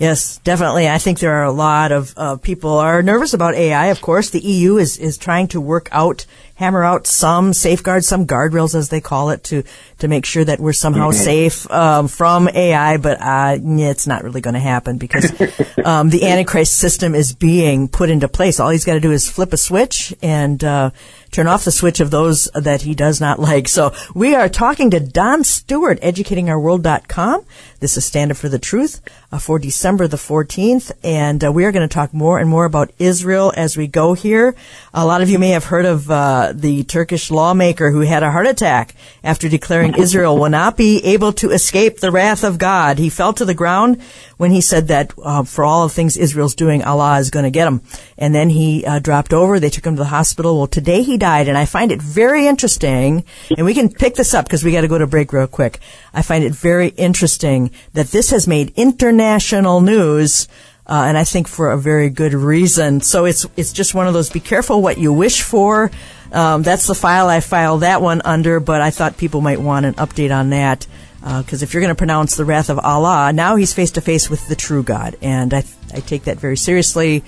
[0.00, 0.88] Yes, definitely.
[0.88, 3.88] I think there are a lot of uh, people are nervous about AI.
[3.88, 8.26] Of course, the EU is is trying to work out, hammer out some safeguards, some
[8.26, 9.62] guardrails, as they call it, to
[9.98, 12.96] to make sure that we're somehow safe um, from AI.
[12.96, 15.30] But uh, it's not really going to happen because
[15.84, 18.58] um, the Antichrist system is being put into place.
[18.58, 20.64] All he's got to do is flip a switch and.
[20.64, 20.90] Uh,
[21.30, 23.68] Turn off the switch of those that he does not like.
[23.68, 27.44] So we are talking to Don Stewart, educatingourworld.com.
[27.78, 30.90] This is Stand Up for the Truth uh, for December the 14th.
[31.04, 34.14] And uh, we are going to talk more and more about Israel as we go
[34.14, 34.56] here.
[34.92, 38.32] A lot of you may have heard of uh, the Turkish lawmaker who had a
[38.32, 42.98] heart attack after declaring Israel will not be able to escape the wrath of God.
[42.98, 44.02] He fell to the ground
[44.40, 47.50] when he said that uh, for all the things Israel's doing, Allah is going to
[47.50, 47.82] get him.
[48.16, 49.60] And then he uh, dropped over.
[49.60, 50.56] They took him to the hospital.
[50.56, 53.26] Well, today he died, and I find it very interesting.
[53.54, 55.78] And we can pick this up because we got to go to break real quick.
[56.14, 60.48] I find it very interesting that this has made international news.
[60.86, 63.02] Uh, and I think for a very good reason.
[63.02, 64.30] So it's it's just one of those.
[64.30, 65.90] Be careful what you wish for.
[66.32, 69.84] Um, that's the file I filed that one under, but I thought people might want
[69.84, 70.86] an update on that
[71.20, 74.30] because if you're going to pronounce the wrath of Allah, now he's face to face
[74.30, 77.24] with the true God, and I I take that very seriously.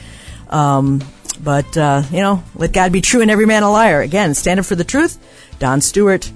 [0.49, 1.03] Um,
[1.43, 4.01] but uh, you know, let God be true and every man a liar.
[4.01, 5.19] Again, stand up for the truth.
[5.59, 6.31] Don Stewart.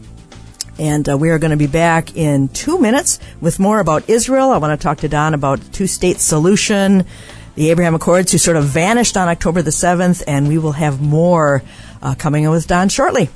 [0.79, 4.51] And uh, we are going to be back in two minutes with more about Israel.
[4.51, 7.07] I want to talk to Don about two state solution.
[7.55, 11.01] the Abraham Accords, who sort of vanished on October the 7th, and we will have
[11.01, 11.63] more
[12.03, 13.31] uh, coming in with Don shortly.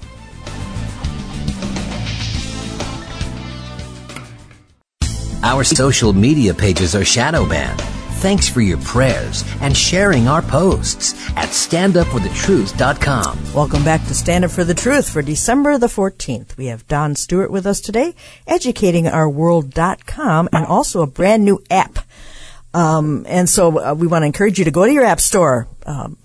[5.43, 7.81] Our social media pages are shadow banned.
[8.21, 13.55] Thanks for your prayers and sharing our posts at standupforthetruth.com.
[13.55, 16.59] Welcome back to Stand Up for the Truth for December the 14th.
[16.59, 18.15] We have Don Stewart with us today,
[18.47, 22.01] educatingourworld.com, and also a brand new app.
[22.75, 25.69] Um, and so uh, we want to encourage you to go to your app store,
[25.87, 26.19] um,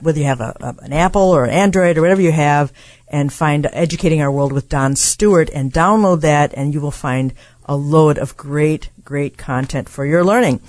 [0.00, 2.72] whether you have a, a, an Apple or an Android or whatever you have,
[3.08, 7.34] and find Educating Our World with Don Stewart and download that, and you will find
[7.66, 10.60] a load of great, great content for your learning.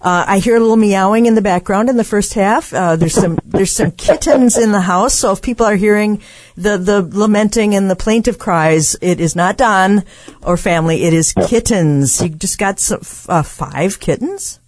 [0.00, 2.72] Uh, I hear a little meowing in the background in the first half.
[2.74, 6.20] Uh, there's some there's some kittens in the house, so if people are hearing
[6.56, 10.04] the the lamenting and the plaintive cries, it is not Don
[10.42, 11.04] or family.
[11.04, 12.20] It is kittens.
[12.20, 14.60] You just got some uh, five kittens.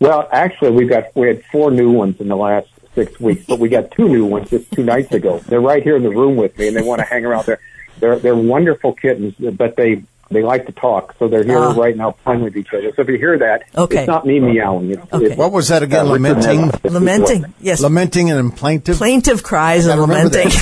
[0.00, 3.58] Well, actually, we got we had four new ones in the last six weeks, but
[3.58, 5.38] we got two new ones just two nights ago.
[5.40, 7.46] They're right here in the room with me, and they want to hang around.
[7.46, 7.60] They're
[7.98, 11.96] they're they're wonderful kittens, but they they like to talk, so they're here uh, right
[11.96, 12.92] now playing with each other.
[12.94, 14.00] So if you hear that, okay.
[14.00, 14.92] it's not me meowing.
[14.92, 15.26] It's, okay.
[15.26, 16.06] It's, what was that again?
[16.06, 20.50] Uh, lamenting, lamenting, yes, lamenting and plaintive, plaintive cries and lamenting.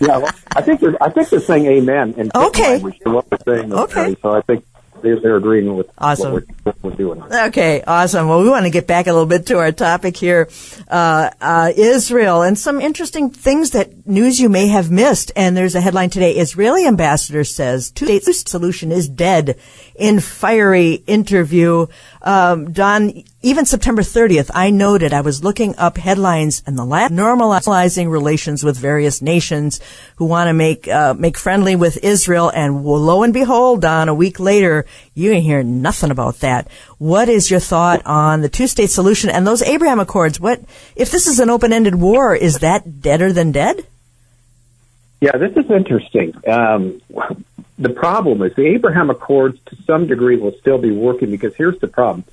[0.00, 2.14] yeah, well, I think they're I think they're saying amen.
[2.16, 2.78] In okay.
[2.80, 4.16] What we're saying okay.
[4.22, 4.64] So I think
[5.02, 6.32] they're, they're agreeing with awesome.
[6.32, 7.22] what, we're, what we're doing.
[7.22, 8.28] Okay, awesome.
[8.28, 10.48] Well, we want to get back a little bit to our topic here,
[10.88, 15.32] uh, uh, Israel, and some interesting things that news you may have missed.
[15.36, 19.58] And there's a headline today: Israeli ambassador says two-state solution is dead
[19.98, 21.86] in fiery interview.
[22.22, 27.12] Um, Don, even September 30th, I noted I was looking up headlines and the last
[27.12, 29.80] normalizing relations with various nations
[30.16, 32.50] who want to make uh, make friendly with Israel.
[32.50, 36.68] And lo and behold, Don, a week later, you didn't hear nothing about that.
[36.98, 40.40] What is your thought on the two-state solution and those Abraham Accords?
[40.40, 40.60] What
[40.94, 42.34] if this is an open-ended war?
[42.34, 43.86] Is that deader than dead?
[45.20, 46.34] Yeah, this is interesting.
[46.46, 47.00] Um,
[47.78, 51.78] the problem is the Abraham Accords, to some degree, will still be working because here's
[51.78, 52.24] the problem: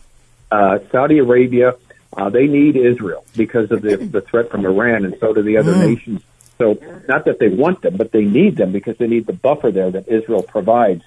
[0.52, 1.76] uh, Saudi Arabia,
[2.16, 5.58] uh, they need Israel because of the, the threat from Iran, and so do the
[5.58, 5.88] other mm.
[5.88, 6.22] nations.
[6.58, 6.78] So,
[7.08, 9.90] not that they want them, but they need them because they need the buffer there
[9.92, 11.04] that Israel provides.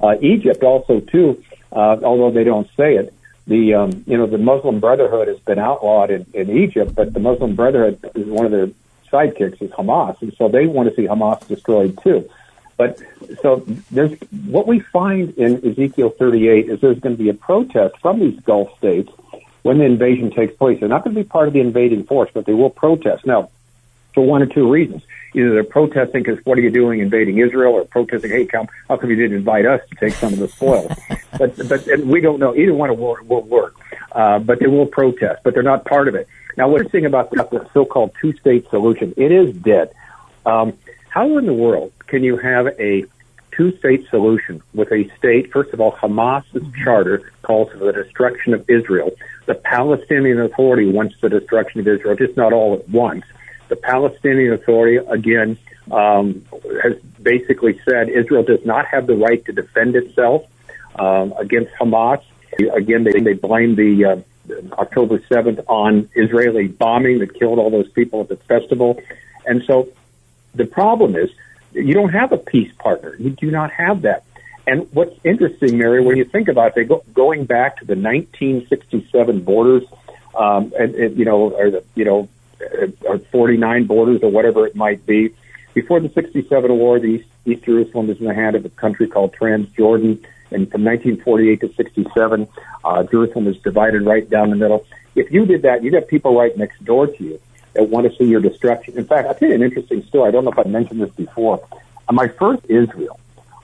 [0.00, 3.14] Uh, Egypt also too, uh, although they don't say it.
[3.46, 7.20] The um, you know the Muslim Brotherhood has been outlawed in, in Egypt, but the
[7.20, 8.68] Muslim Brotherhood is one of their
[9.10, 12.28] sidekicks is Hamas, and so they want to see Hamas destroyed too.
[12.78, 13.02] But
[13.42, 17.98] so there's what we find in Ezekiel 38 is there's going to be a protest
[18.00, 19.12] from these Gulf states
[19.62, 20.80] when the invasion takes place.
[20.80, 23.26] They're not going to be part of the invading force, but they will protest.
[23.26, 23.50] Now,
[24.14, 25.02] for one or two reasons.
[25.34, 28.96] Either they're protesting because what are you doing invading Israel, or protesting, hey, come, how
[28.96, 30.90] come you didn't invite us to take some of the spoils?
[31.38, 32.56] but but we don't know.
[32.56, 33.76] Either one will, will work.
[34.10, 36.26] Uh, but they will protest, but they're not part of it.
[36.56, 39.14] Now, what's interesting about the so-called two-state solution?
[39.16, 39.92] It is dead.
[40.46, 40.72] Um,
[41.10, 43.04] how in the world can you have a
[43.52, 45.52] two-state solution with a state?
[45.52, 49.10] First of all, Hamas's charter calls for the destruction of Israel.
[49.46, 53.24] The Palestinian Authority wants the destruction of Israel, just not all at once.
[53.68, 55.58] The Palestinian Authority, again,
[55.90, 56.44] um,
[56.82, 60.44] has basically said Israel does not have the right to defend itself
[60.98, 62.22] um, against Hamas.
[62.74, 64.16] Again, they, they blame the uh,
[64.72, 69.00] October 7th on Israeli bombing that killed all those people at the festival.
[69.46, 69.88] And so
[70.54, 71.30] the problem is
[71.72, 73.14] you don't have a peace partner.
[73.18, 74.24] You do not have that.
[74.66, 79.40] And what's interesting, Mary, when you think about it, go, going back to the 1967
[79.40, 79.84] borders,
[80.36, 82.28] um, and, and you know, or the you know,
[83.06, 85.34] or 49 borders or whatever it might be.
[85.74, 89.06] Before the 67 war, the East, East Jerusalem was in the hand of a country
[89.06, 90.24] called Transjordan.
[90.50, 92.48] And from 1948 to 67,
[92.84, 94.86] uh, Jerusalem was divided right down the middle.
[95.14, 97.40] If you did that, you'd have people right next door to you
[97.74, 98.96] that want to see your destruction.
[98.98, 100.28] In fact, I'll tell you an interesting story.
[100.28, 101.66] I don't know if I mentioned this before.
[102.08, 103.18] On my first Israel,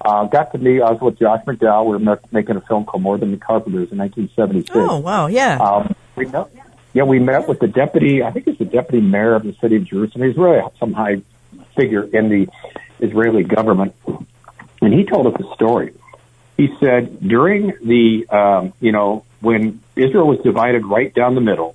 [0.05, 1.87] uh, got to me, I was with Josh McDowell.
[1.87, 4.77] We were making a film called More Than the Carpenters in 1976.
[4.77, 5.57] Oh, wow, yeah.
[5.57, 6.51] Um, we met,
[6.93, 9.77] yeah, we met with the deputy, I think it's the deputy mayor of the city
[9.77, 10.29] of Jerusalem.
[10.29, 11.23] He's really some high
[11.75, 12.49] figure in the
[13.01, 13.95] Israeli government.
[14.81, 15.95] And he told us a story.
[16.57, 21.75] He said during the, um, you know, when Israel was divided right down the middle,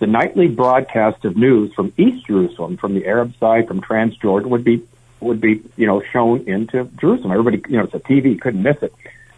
[0.00, 4.64] the nightly broadcast of news from East Jerusalem, from the Arab side, from Transjordan, would
[4.64, 4.82] be
[5.20, 7.30] would be you know shown into Jerusalem.
[7.30, 8.92] Everybody, you know, it's a TV, couldn't miss it.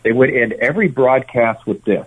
[0.05, 2.07] They would end every broadcast with this: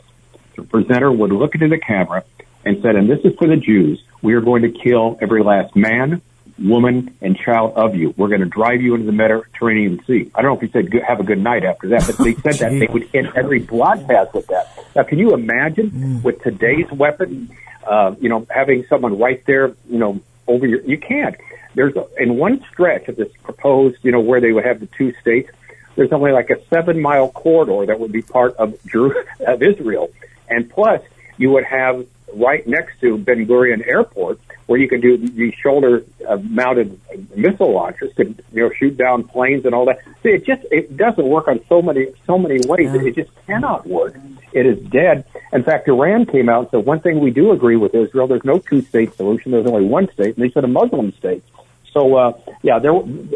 [0.55, 2.23] the presenter would look into the camera
[2.63, 4.01] and said, "And this is for the Jews.
[4.21, 6.21] We are going to kill every last man,
[6.57, 8.13] woman, and child of you.
[8.17, 10.31] We're going to drive you into the Mediterranean Sea.
[10.33, 12.33] I don't know if he said good, have a good night after that, but they
[12.35, 14.67] said that they would end every broadcast with that.
[14.95, 16.23] Now, can you imagine Mm.
[16.23, 17.49] with today's weapon,
[17.85, 21.35] uh, you know, having someone right there, you know, over your, you can't.
[21.73, 24.85] There's a, in one stretch of this proposed, you know, where they would have the
[24.97, 25.49] two states,
[25.95, 30.09] there's only like a seven mile corridor that would be part of, Jeru- of Israel.
[30.47, 31.01] And plus,
[31.37, 36.03] you would have right next to Ben Gurion Airport where you can do these shoulder
[36.27, 36.99] uh, mounted
[37.35, 39.99] missile launchers to, you know, shoot down planes and all that.
[40.23, 42.93] See, it just, it doesn't work on so many, so many ways.
[42.93, 44.15] It just cannot work.
[44.53, 45.25] It is dead.
[45.53, 48.45] In fact, Iran came out and said one thing we do agree with Israel, there's
[48.45, 49.51] no two state solution.
[49.51, 51.43] There's only one state, and they said a Muslim state.
[51.91, 52.93] So, uh, yeah, there,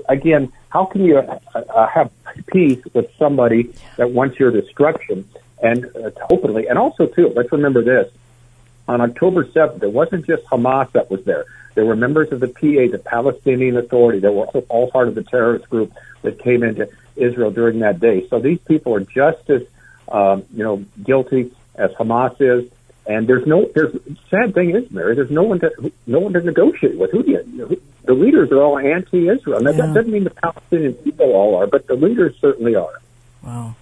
[0.10, 2.12] again, how can you uh, uh, have
[2.48, 5.28] peace with somebody that wants your destruction
[5.62, 6.68] and uh, openly?
[6.68, 8.12] And also, too, let's remember this.
[8.90, 11.46] On October 7th, it wasn't just Hamas that was there.
[11.76, 15.14] There were members of the PA, the Palestinian Authority, that were also all part of
[15.14, 18.28] the terrorist group that came into Israel during that day.
[18.30, 19.62] So these people are just as,
[20.12, 22.68] um, you know, guilty as Hamas is.
[23.06, 23.96] And there's no, there's
[24.32, 27.12] sad thing is, Mary, there's no one to, no one to negotiate with.
[27.12, 29.58] Who do you, the leaders are all anti-Israel.
[29.60, 29.86] And that, Yeah.
[29.86, 33.00] that doesn't mean the Palestinian people all are, but the leaders certainly are.
[33.44, 33.76] Wow.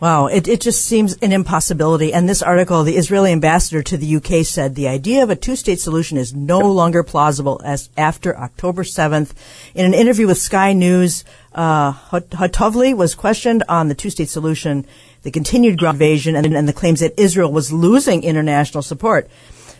[0.00, 2.14] Wow, it, it just seems an impossibility.
[2.14, 5.78] And this article, the Israeli ambassador to the UK said the idea of a two-state
[5.78, 9.32] solution is no longer plausible as after October 7th.
[9.74, 11.22] In an interview with Sky News,
[11.54, 14.86] uh, Hot- was questioned on the two-state solution,
[15.22, 19.28] the continued ground invasion, and, and the claims that Israel was losing international support.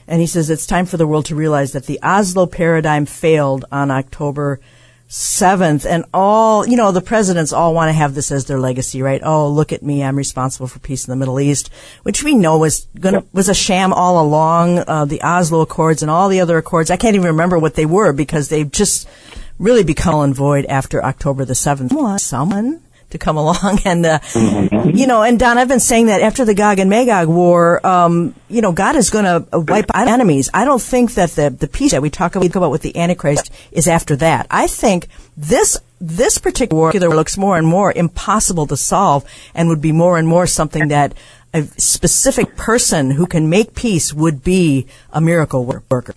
[0.06, 3.64] And he says it's time for the world to realize that the Oslo paradigm failed
[3.72, 4.79] on October 7th
[5.84, 9.20] and all, you know, the presidents all want to have this as their legacy, right?
[9.24, 10.04] Oh, look at me.
[10.04, 11.68] I'm responsible for peace in the Middle East,
[12.04, 14.84] which we know was gonna, was a sham all along.
[14.86, 16.90] Uh, the Oslo Accords and all the other accords.
[16.90, 19.08] I can't even remember what they were because they've just
[19.58, 21.92] really become null and void after October the 7th.
[21.92, 24.18] Want Someone to come along and, uh,
[24.92, 28.34] you know, and Don, I've been saying that after the Gog and Magog war, um,
[28.48, 30.50] you know, God is going to wipe out enemies.
[30.52, 33.50] I don't think that the, the peace that we talk about, about with the Antichrist
[33.72, 34.46] is after that.
[34.50, 39.82] I think this, this particular war looks more and more impossible to solve and would
[39.82, 41.14] be more and more something that
[41.52, 46.14] a specific person who can make peace would be a miracle worker.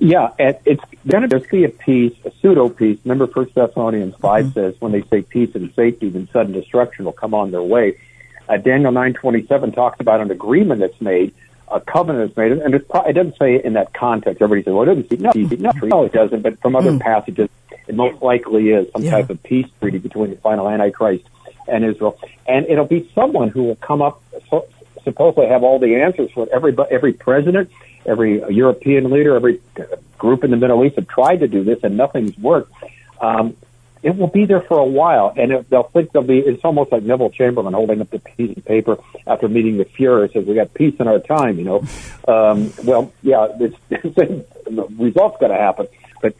[0.00, 2.98] Yeah, it's going to be a peace, a pseudo peace.
[3.04, 7.12] Remember, First Thessalonians 5 says, "When they say peace and safety, then sudden destruction will
[7.12, 7.96] come on their way."
[8.48, 11.34] Uh, Daniel nine twenty seven talks about an agreement that's made,
[11.68, 14.40] a covenant that's made, and it's pro- it doesn't say in that context.
[14.40, 16.40] Everybody says, "Well, it doesn't." No, no, no, it doesn't.
[16.42, 17.50] But from other passages,
[17.86, 19.10] it most likely is some Yeah.
[19.12, 21.24] type of peace treaty between the final Antichrist
[21.68, 24.22] and Israel, and it'll be someone who will come up.
[24.48, 24.64] So,
[25.04, 27.70] supposedly have all the answers for every every president,
[28.06, 29.60] every European leader, every
[30.18, 32.72] group in the Middle East have tried to do this and nothing's worked.
[33.20, 33.56] Um,
[34.02, 36.38] it will be there for a while, and it, they'll think they'll be.
[36.38, 40.32] It's almost like Neville Chamberlain holding up the piece of paper after meeting the Fuhrer.
[40.32, 41.84] Says we got peace in our time, you know.
[42.26, 45.86] Um, well, yeah, it's, the result's going to happen,
[46.22, 46.34] but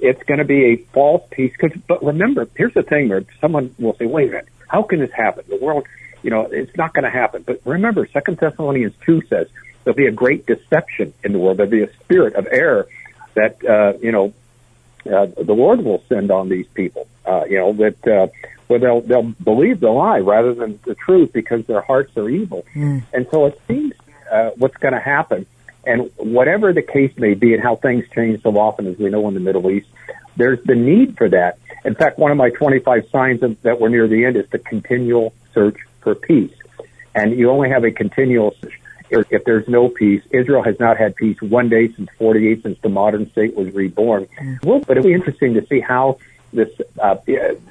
[0.00, 1.54] it's going to be a false peace.
[1.56, 5.00] Cause, but remember, here's the thing: there, someone will say, "Wait a minute, how can
[5.00, 5.44] this happen?
[5.48, 5.86] The world,
[6.22, 9.48] you know, it's not going to happen." But remember, Second Thessalonians two says
[9.84, 11.58] there'll be a great deception in the world.
[11.58, 12.88] There'll be a spirit of error
[13.34, 14.32] that uh, you know
[15.06, 17.08] uh, the Lord will send on these people.
[17.26, 18.28] Uh, you know that uh,
[18.66, 22.64] where they'll they'll believe the lie rather than the truth because their hearts are evil.
[23.12, 23.94] And so it seems
[24.30, 25.46] uh, what's going to happen.
[25.84, 29.26] And whatever the case may be, and how things change so often, as we know
[29.26, 29.88] in the Middle East,
[30.36, 31.58] there's the need for that.
[31.84, 34.60] In fact, one of my 25 signs of, that we're near the end is the
[34.60, 36.52] continual search for peace.
[37.14, 38.54] And you only have a continual
[39.12, 40.22] if, if there's no peace.
[40.30, 44.26] Israel has not had peace one day since 48, since the modern state was reborn.
[44.62, 46.18] Well, but it'll be interesting to see how
[46.52, 47.16] this uh,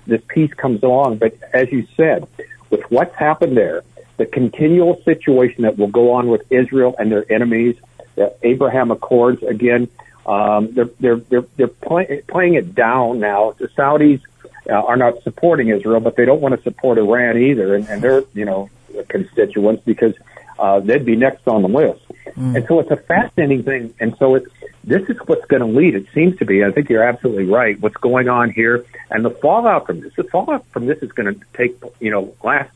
[0.07, 1.17] this peace comes along.
[1.17, 2.27] But as you said,
[2.69, 3.83] with what's happened there,
[4.17, 7.75] the continual situation that will go on with Israel and their enemies,
[8.15, 9.87] the Abraham Accords again,
[10.25, 13.55] um, they're they're they're, they're play, playing it down now.
[13.57, 14.21] The Saudis
[14.69, 18.01] uh, are not supporting Israel, but they don't want to support Iran either, and, and
[18.01, 18.69] their you know
[19.07, 20.13] constituents because
[20.59, 22.01] uh, they'd be next on the list.
[22.35, 23.93] And so it's a fascinating thing.
[23.99, 24.47] And so it's
[24.83, 25.95] this is what's going to lead.
[25.95, 26.63] It seems to be.
[26.63, 27.79] I think you're absolutely right.
[27.79, 30.13] What's going on here and the fallout from this.
[30.15, 32.71] The fallout from this is going to take you know last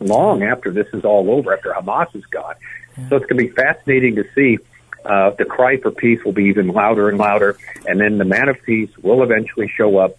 [0.00, 1.54] long after this is all over.
[1.54, 2.54] After Hamas is gone.
[3.08, 4.58] So it's going to be fascinating to see.
[5.04, 8.48] Uh, the cry for peace will be even louder and louder, and then the man
[8.48, 10.16] of peace will eventually show up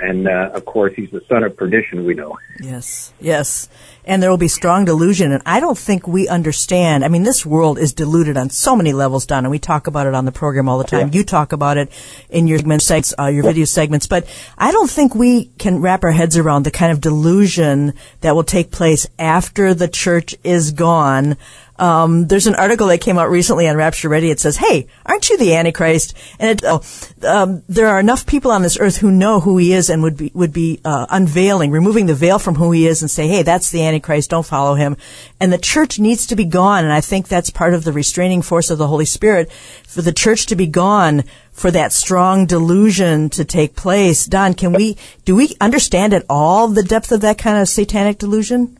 [0.00, 2.04] And uh, of course, he's the son of perdition.
[2.04, 2.38] We know.
[2.60, 3.68] Yes, yes.
[4.04, 5.32] And there will be strong delusion.
[5.32, 7.04] And I don't think we understand.
[7.04, 10.06] I mean, this world is deluded on so many levels, Don, and we talk about
[10.06, 11.08] it on the program all the time.
[11.08, 11.18] Yeah.
[11.18, 11.90] You talk about it
[12.30, 14.06] in your segments, uh, your video segments.
[14.06, 14.26] But
[14.56, 18.44] I don't think we can wrap our heads around the kind of delusion that will
[18.44, 21.36] take place after the church is gone.
[21.78, 24.30] Um, there's an article that came out recently on Rapture Ready.
[24.30, 26.82] It says, "Hey, aren't you the Antichrist?" And it, oh,
[27.26, 30.16] um, there are enough people on this earth who know who he is and would
[30.16, 33.42] be would be uh, unveiling, removing the veil from who he is, and say, "Hey,
[33.42, 34.30] that's the Antichrist.
[34.30, 34.96] Don't follow him."
[35.40, 36.84] And the church needs to be gone.
[36.84, 39.50] And I think that's part of the restraining force of the Holy Spirit
[39.86, 44.26] for the church to be gone for that strong delusion to take place.
[44.26, 48.18] Don, can we do we understand at all the depth of that kind of satanic
[48.18, 48.78] delusion?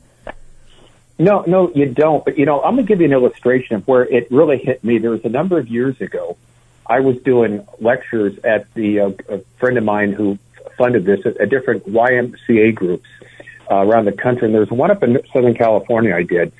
[1.18, 2.24] No, no, you don't.
[2.24, 4.98] But you know, I'm to give you an illustration of where it really hit me.
[4.98, 6.36] There was a number of years ago,
[6.86, 10.38] I was doing lectures at the uh, a friend of mine who
[10.76, 13.08] funded this at, at different YMCA groups
[13.70, 16.14] uh, around the country, and there was one up in Southern California.
[16.14, 16.52] I did,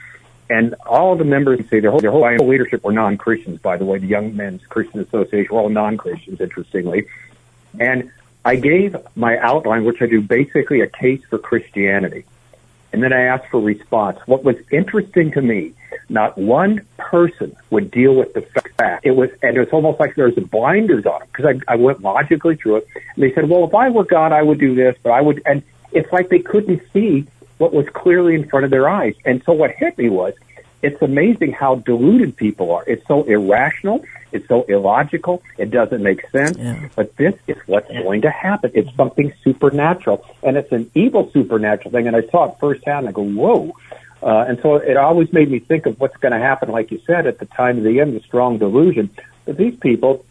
[0.50, 3.60] and all the members say their whole, their whole leadership were non-Christians.
[3.60, 7.06] By the way, the Young Men's Christian Association were all non-Christians, interestingly,
[7.78, 8.10] and
[8.44, 12.24] I gave my outline, which I do basically a case for Christianity
[12.92, 14.18] and then I asked for response.
[14.26, 15.72] What was interesting to me,
[16.08, 19.04] not one person would deal with the fact.
[19.04, 21.76] It was, and it was almost like there was blinders on them because I, I
[21.76, 22.88] went logically through it.
[22.94, 25.42] And they said, well, if I were God, I would do this, but I would,
[25.44, 25.62] and
[25.92, 27.26] it's like they couldn't see
[27.58, 29.14] what was clearly in front of their eyes.
[29.24, 30.34] And so what hit me was,
[30.82, 32.84] it's amazing how deluded people are.
[32.86, 34.04] It's so irrational.
[34.30, 35.42] It's so illogical.
[35.56, 36.56] It doesn't make sense.
[36.58, 36.88] Yeah.
[36.94, 38.70] But this is what's going to happen.
[38.74, 42.06] It's something supernatural, and it's an evil supernatural thing.
[42.06, 43.06] And I saw it firsthand.
[43.06, 43.72] And I go, whoa.
[44.22, 47.00] Uh, and so it always made me think of what's going to happen, like you
[47.06, 49.10] said, at the time of the end, the strong delusion.
[49.44, 50.24] But these people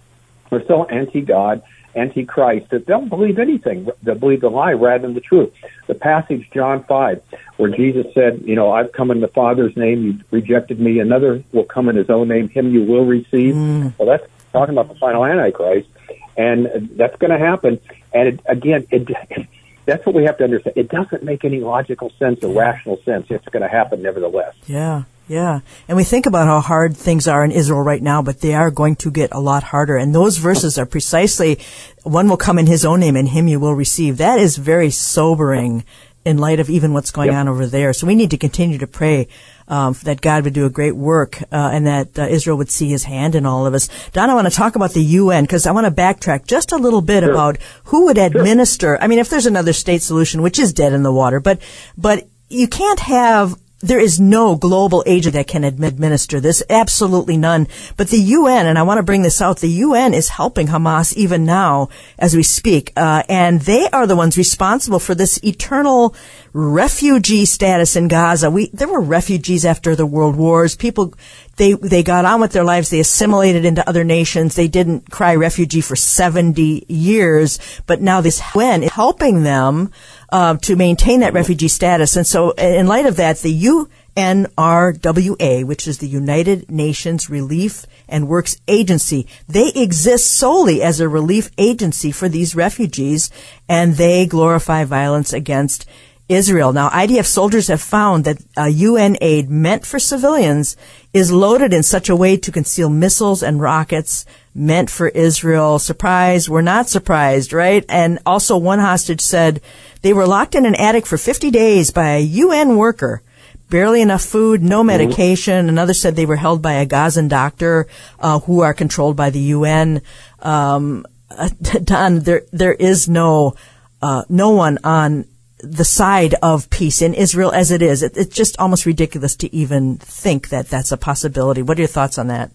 [0.51, 1.63] are so anti-God,
[1.97, 3.89] anti-Christ that they'll believe anything.
[4.03, 5.51] They'll believe the lie rather than the truth.
[5.87, 7.21] The passage, John 5,
[7.57, 10.99] where Jesus said, you know, I've come in the Father's name, you rejected me.
[10.99, 13.55] Another will come in his own name, him you will receive.
[13.55, 13.97] Mm.
[13.97, 15.89] Well, that's talking about the final Antichrist.
[16.37, 17.79] And that's going to happen.
[18.13, 19.47] And it, again, it,
[19.85, 20.77] that's what we have to understand.
[20.77, 23.27] It doesn't make any logical sense or rational sense.
[23.29, 24.53] It's going to happen nevertheless.
[24.67, 25.59] Yeah, yeah.
[25.87, 28.71] And we think about how hard things are in Israel right now, but they are
[28.71, 29.97] going to get a lot harder.
[29.97, 31.59] And those verses are precisely,
[32.03, 34.17] one will come in his own name and him you will receive.
[34.17, 35.83] That is very sobering
[36.23, 37.37] in light of even what's going Yep.
[37.37, 37.93] on over there.
[37.93, 39.29] So we need to continue to pray
[39.69, 42.89] um, that God would do a great work uh, and that uh, Israel would see
[42.89, 43.89] his hand in all of us.
[44.11, 46.77] Don, I want to talk about the UN because I want to backtrack just a
[46.77, 48.97] little bit about who would administer.
[49.01, 51.61] I mean, if there's another state solution, which is dead in the water, but,
[51.97, 56.63] but you can't have there is no global agent that can administer this.
[56.69, 57.67] Absolutely none.
[57.95, 61.13] But the UN, and I want to bring this out, the UN is helping Hamas
[61.13, 62.91] even now as we speak.
[62.97, 66.15] Uh, and they are the ones responsible for this eternal
[66.53, 68.49] refugee status in Gaza.
[68.49, 70.75] We, there were refugees after the world wars.
[70.75, 71.13] People,
[71.57, 72.89] they, they got on with their lives.
[72.89, 74.55] They assimilated into other nations.
[74.55, 77.59] They didn't cry refugee for 70 years.
[77.85, 79.91] But now this UN is helping them
[80.29, 82.15] uh, to maintain that refugee status.
[82.15, 88.27] And so, in light of that, the UNRWA, which is the United Nations Relief and
[88.27, 93.29] Works Agency, they exist solely as a relief agency for these refugees,
[93.69, 95.85] and they glorify violence against
[96.29, 96.73] Israel.
[96.73, 100.75] Now, IDF soldiers have found that UN aid meant for civilians
[101.13, 104.25] is loaded in such a way to conceal missiles and rockets
[104.57, 105.77] meant for Israel.
[105.79, 107.85] Surprise, we're not surprised, right?
[107.87, 109.61] And also one hostage said
[110.01, 113.21] they were locked in an attic for 50 days by a UN worker.
[113.69, 115.69] Barely enough food, no medication.
[115.69, 117.87] Another said they were held by a Gazan doctor,
[118.19, 120.01] uh, who are controlled by the UN.
[120.39, 121.49] Um, uh,
[121.83, 123.55] Don, there, there is no,
[124.01, 125.25] uh, no one on
[125.59, 128.03] the side of peace in Israel as it is.
[128.03, 131.61] It, it's just almost ridiculous to even think that that's a possibility.
[131.61, 132.51] What are your thoughts on that?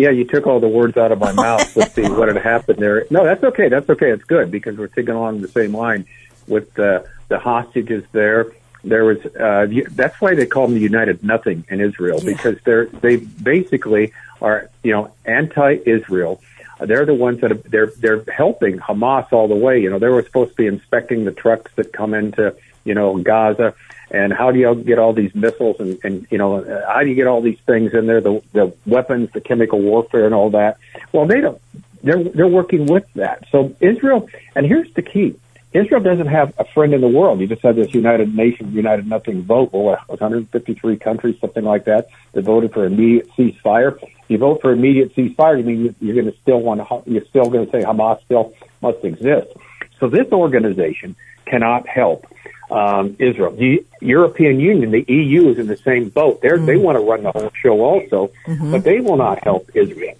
[0.00, 2.78] Yeah, you took all the words out of my mouth with see what had happened
[2.78, 3.06] there.
[3.10, 3.68] No, that's okay.
[3.68, 4.10] That's okay.
[4.10, 6.06] It's good because we're thinking along the same line
[6.46, 8.52] with the the hostages there.
[8.82, 12.32] There was uh, that's why they call them the United Nothing in Israel Yeah.
[12.34, 16.40] because they're they basically are you know anti-Israel.
[16.80, 19.80] They're the ones that are, they're they're helping Hamas all the way.
[19.82, 23.18] You know they were supposed to be inspecting the trucks that come into you know
[23.18, 23.74] Gaza
[24.10, 27.14] and how do you get all these missiles and, and you know how do you
[27.14, 30.78] get all these things in there the the weapons the chemical warfare and all that?
[31.12, 31.60] Well they don't
[32.02, 33.44] they're they're working with that.
[33.50, 35.38] So Israel and here's the key.
[35.72, 37.38] Israel doesn't have a friend in the world.
[37.38, 39.72] You just had this United Nations United Nothing vote.
[39.72, 43.96] Well, 153 countries something like that that voted for immediate ceasefire.
[44.26, 47.48] You vote for immediate ceasefire you mean you're going to still want to you're still
[47.48, 49.52] going to say Hamas still must exist.
[50.00, 51.14] So this organization
[51.46, 52.26] cannot help
[52.70, 53.52] um, Israel.
[53.52, 56.40] The European Union, the EU, is in the same boat.
[56.40, 58.32] They're, They want to run the whole show also,
[58.70, 60.16] but they will not help Israel.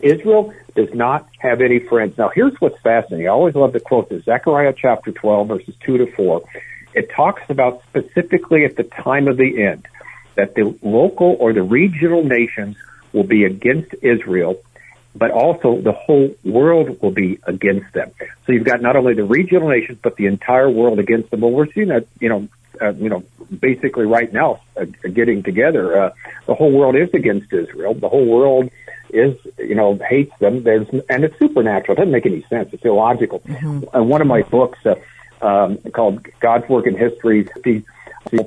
[0.00, 2.18] Israel does not have any friends.
[2.18, 3.26] Now, here's what's fascinating.
[3.26, 6.42] I always love to quote this Zechariah chapter 12, verses 2 to 4.
[6.94, 9.86] It talks about specifically at the time of the end
[10.34, 12.76] that the local or the regional nations
[13.12, 14.60] will be against Israel,
[15.18, 18.10] but also the whole world will be against them.
[18.44, 21.40] So you've got not only the regional nations, but the entire world against them.
[21.40, 22.48] Well, we're seeing that, you know,
[22.80, 23.24] uh, you know,
[23.58, 25.84] basically right now uh, getting together.
[25.98, 26.10] Uh,
[26.46, 27.94] the whole world is against Israel.
[27.94, 28.70] The whole world
[29.10, 30.62] is, you know, hates them.
[30.62, 31.94] There's, and it's supernatural.
[31.94, 32.70] It doesn't make any sense.
[32.72, 33.40] It's illogical.
[33.40, 33.84] Mm-hmm.
[33.94, 34.96] And one of my books, uh,
[35.40, 37.82] um, called God's Work in History, the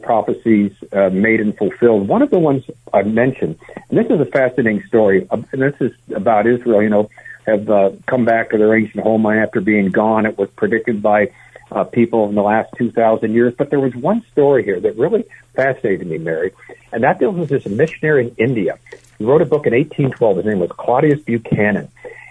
[0.01, 2.07] prophecies uh, made and fulfilled.
[2.07, 2.63] One of the ones
[2.93, 3.57] I mentioned,
[3.89, 7.09] and this is a fascinating story, and this is about Israel, you know,
[7.45, 10.25] have uh, come back to their ancient homeland after being gone.
[10.25, 11.31] It was predicted by
[11.71, 13.53] uh, people in the last 2,000 years.
[13.57, 15.25] But there was one story here that really
[15.55, 16.53] fascinated me, Mary,
[16.91, 18.79] and that deals with this missionary in India.
[19.17, 20.37] He wrote a book in 1812.
[20.37, 21.89] His name was Claudius Buchanan.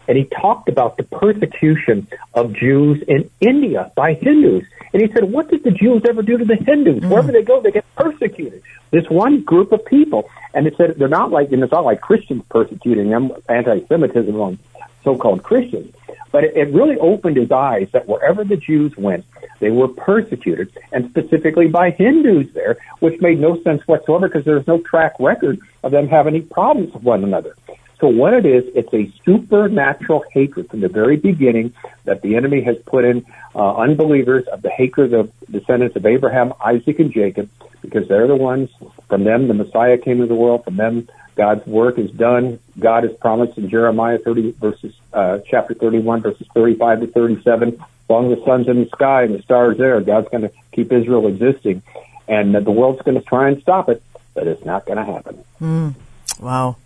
[0.09, 4.64] And he talked about the persecution of Jews in India by Hindus.
[4.92, 7.04] And he said, what did the Jews ever do to the Hindus?
[7.04, 7.11] Mm.
[7.11, 8.62] Wherever they go, they get persecuted.
[8.90, 10.28] This one group of people.
[10.54, 14.59] And it said they're not like, and it's not like Christians persecuting them, anti-Semitism on
[15.04, 15.94] so-called Christians.
[16.32, 19.26] But it, it really opened his eyes that wherever the Jews went,
[19.61, 24.66] they were persecuted, and specifically by Hindus there, which made no sense whatsoever because there's
[24.66, 27.56] no track record of them having any problems with one another.
[28.01, 31.74] So what it is, it's a supernatural hatred from the very beginning
[32.05, 36.53] that the enemy has put in uh, unbelievers of the hatred of descendants of Abraham,
[36.64, 37.51] Isaac, and Jacob,
[37.82, 38.70] because they're the ones,
[39.09, 42.61] from them the Messiah came into the world, from them God's work is done.
[42.78, 47.80] God has promised in Jeremiah 30 verses, uh, chapter 31 verses 35 to 37, as
[48.09, 51.26] long the sun's in the sky and the stars there, God's going to keep Israel
[51.26, 51.82] existing.
[52.28, 54.03] And the world's going to try and stop it,
[54.34, 55.44] but it's not going to happen.
[55.61, 55.94] Mm.
[56.40, 56.76] Wow.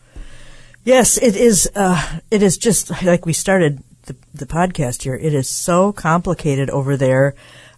[0.85, 1.71] Yes, it is.
[1.75, 5.15] Uh, it is just like we started the, the podcast here.
[5.15, 7.35] It is so complicated over there.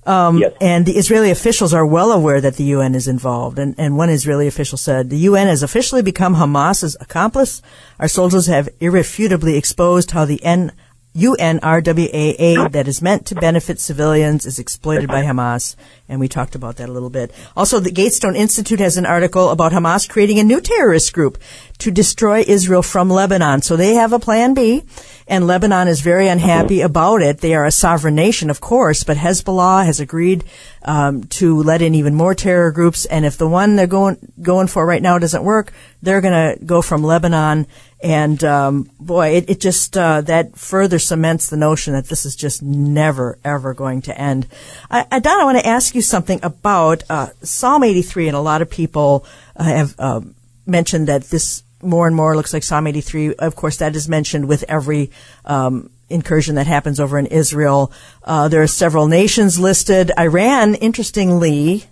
[0.07, 0.53] Um, yes.
[0.61, 3.59] And the Israeli officials are well aware that the UN is involved.
[3.59, 7.63] And, and one Israeli official said, the UN has officially become Hamas's accomplice.
[7.99, 10.73] Our soldiers have irrefutably exposed how the N-
[11.15, 15.77] UNRWA that is meant to benefit civilians is exploited by Hamas.
[16.09, 17.33] And we talked about that a little bit.
[17.57, 21.39] Also, the Gatestone Institute has an article about Hamas creating a new terrorist group
[21.79, 23.63] to destroy Israel from Lebanon.
[23.63, 24.85] So they have a plan B
[25.27, 27.39] and Lebanon is very unhappy about it.
[27.39, 30.45] They are a sovereign nation, of course, but Hezbollah has agreed
[30.85, 33.07] um, to let in even more terror groups.
[33.07, 36.65] And if the one they're going going for right now doesn't work, they're going to
[36.65, 37.67] go from Lebanon.
[38.03, 42.37] And um, boy, it, it just uh, that further cements the notion that this is
[42.37, 44.47] just never ever going to end.
[44.91, 48.41] I, I, Don, I want to ask you something about uh, Psalm 83, and a
[48.41, 49.27] lot of people
[49.57, 50.21] uh, have uh,
[50.67, 53.35] mentioned that this more and more looks like Psalm 83.
[53.35, 55.11] Of course, that is mentioned with every
[55.45, 57.93] um, incursion that happens over in Israel.
[58.23, 60.11] Uh, there are several nations listed.
[60.19, 61.85] Iran, interestingly,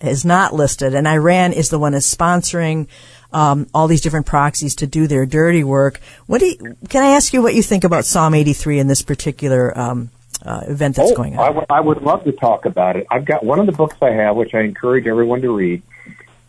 [0.00, 2.88] is not listed, and Iran is the one that's sponsoring
[3.32, 6.00] um, all these different proxies to do their dirty work.
[6.26, 9.02] What do you, can I ask you what you think about Psalm 83 in this
[9.02, 10.10] particular um,
[10.44, 11.40] uh, event that's oh, going on?
[11.40, 13.06] I, w- I would love to talk about it.
[13.10, 15.82] I've got one of the books I have, which I encourage everyone to read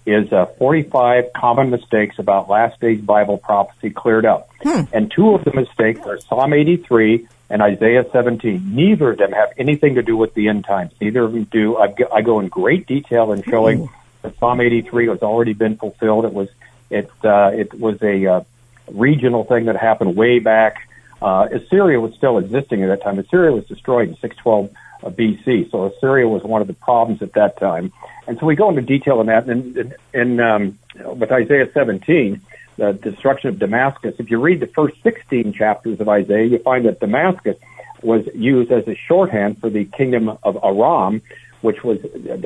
[0.05, 4.49] is uh, 45 common mistakes about last days Bible prophecy cleared up.
[4.61, 4.81] Hmm.
[4.91, 8.75] And two of the mistakes are Psalm 83 and Isaiah 17.
[8.75, 10.93] Neither of them have anything to do with the end times.
[10.99, 11.77] Neither of them do.
[11.77, 13.89] I, I go in great detail in showing Ooh.
[14.21, 16.25] that Psalm 83 has already been fulfilled.
[16.25, 16.49] It was
[16.89, 18.43] it uh, it was a uh,
[18.91, 20.87] regional thing that happened way back.
[21.21, 23.19] Uh, Assyria was still existing at that time.
[23.19, 24.71] Assyria was destroyed in 612
[25.03, 27.91] uh, BC, so Assyria was one of the problems at that time.
[28.27, 29.47] And so we go into detail on that.
[29.47, 32.41] And in, um, with Isaiah 17,
[32.77, 36.85] the destruction of Damascus, if you read the first 16 chapters of Isaiah, you find
[36.85, 37.57] that Damascus
[38.01, 41.21] was used as a shorthand for the kingdom of Aram,
[41.61, 41.99] which was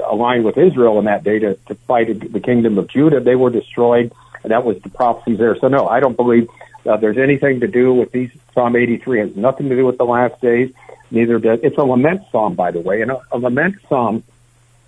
[0.05, 3.21] aligned with Israel in that day to, to fight the kingdom of Judah.
[3.21, 4.11] They were destroyed,
[4.43, 5.57] and that was the prophecies there.
[5.57, 6.49] So no, I don't believe
[6.87, 8.31] uh, there's anything to do with these.
[8.53, 10.71] Psalm 83 has nothing to do with the last days.
[11.11, 14.23] Neither does it's a lament psalm, by the way, and a, a lament psalm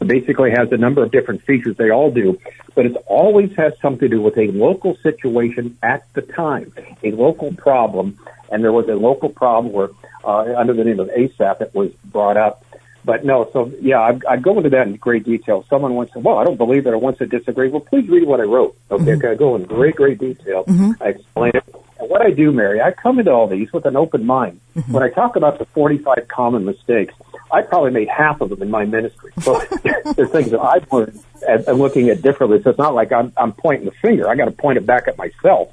[0.05, 1.75] basically has a number of different features.
[1.77, 2.39] They all do,
[2.75, 6.73] but it always has something to do with a local situation at the time,
[7.03, 8.17] a local problem.
[8.49, 9.89] And there was a local problem where,
[10.23, 12.63] uh, under the name of Asaph, it was brought up.
[13.03, 15.65] But no, so yeah, I'd, I'd go into that in great detail.
[15.69, 17.69] Someone wants to, well, I don't believe that I wants to disagree.
[17.69, 18.77] Well, please read what I wrote.
[18.91, 19.17] Okay, mm-hmm.
[19.17, 20.65] okay I go in great, great detail.
[20.65, 21.01] Mm-hmm.
[21.01, 21.75] I explain it.
[21.99, 24.59] And what I do, Mary, I come into all these with an open mind.
[24.75, 24.91] Mm-hmm.
[24.91, 27.13] When I talk about the 45 common mistakes,
[27.51, 29.31] I probably made half of them in my ministry.
[29.41, 29.59] So
[30.15, 32.61] there's things that I've learned and, and looking at differently.
[32.61, 34.29] So it's not like I'm, I'm pointing the finger.
[34.29, 35.71] I got to point it back at myself.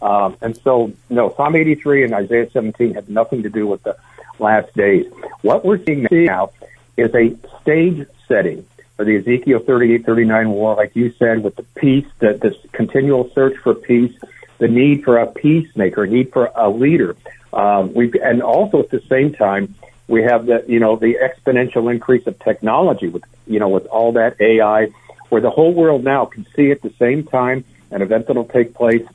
[0.00, 3.96] Um, and so, no, Psalm 83 and Isaiah 17 have nothing to do with the
[4.38, 5.10] last days.
[5.42, 6.50] What we're seeing now
[6.96, 8.66] is a stage setting
[8.96, 13.30] for the Ezekiel 38, 39 war, like you said, with the peace, the, this continual
[13.34, 14.14] search for peace,
[14.58, 17.16] the need for a peacemaker, need for a leader.
[17.52, 19.74] Um, we and also at the same time,
[20.08, 24.12] we have the you know the exponential increase of technology with you know with all
[24.12, 24.88] that AI,
[25.28, 28.74] where the whole world now can see at the same time an event that'll take
[28.74, 29.06] place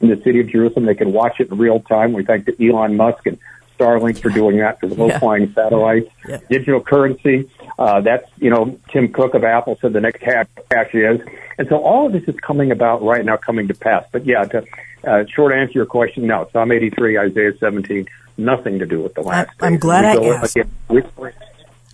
[0.00, 0.86] in the city of Jerusalem.
[0.86, 2.12] They can watch it in real time.
[2.12, 3.38] We thank Elon Musk and
[3.78, 5.18] Starlink for doing that for the low Yeah.
[5.18, 6.10] flying satellites.
[6.28, 6.38] Yeah.
[6.50, 7.48] Digital currency.
[7.80, 11.20] Uh, that's you know Tim Cook of Apple said the next cash, cash is,
[11.56, 14.04] and so all of this is coming about right now, coming to pass.
[14.12, 14.64] But yeah, to
[15.04, 16.46] uh, short answer your question, no.
[16.52, 18.06] Psalm 83, Isaiah 17,
[18.36, 19.48] nothing to do with the last.
[19.62, 19.80] I'm days.
[19.80, 20.56] glad We I asked.
[20.56, 21.02] again- we-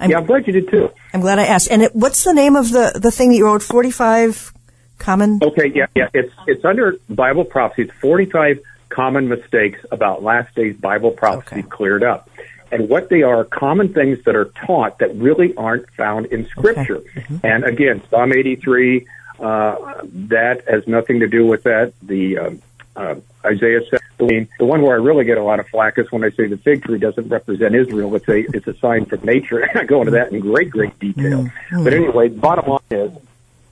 [0.01, 0.91] I'm- yeah, I'm glad you did too.
[1.14, 1.70] I'm glad I asked.
[1.70, 3.62] And it, what's the name of the, the thing that you wrote?
[3.62, 4.53] 45
[4.99, 5.39] common?
[5.43, 6.09] Okay, yeah, yeah.
[6.12, 7.82] It's it's under Bible prophecy.
[7.82, 8.59] It's 45
[8.89, 11.62] common mistakes about last days Bible prophecy Okay.
[11.68, 12.28] cleared up.
[12.73, 17.03] And what they are common things that are taught that really aren't found in Scripture.
[17.43, 19.07] And again, Psalm 83,
[19.39, 21.93] uh, that has nothing to do with that.
[22.03, 22.62] The um,
[22.97, 23.14] uh,
[23.45, 23.81] Isaiah
[24.19, 26.47] 17, the one where I really get a lot of flack is when I say
[26.47, 28.14] the fig tree doesn't represent Israel.
[28.17, 29.69] It's a it's a sign from nature.
[29.79, 31.51] I go into that in great great detail.
[31.71, 33.12] But anyway, bottom line is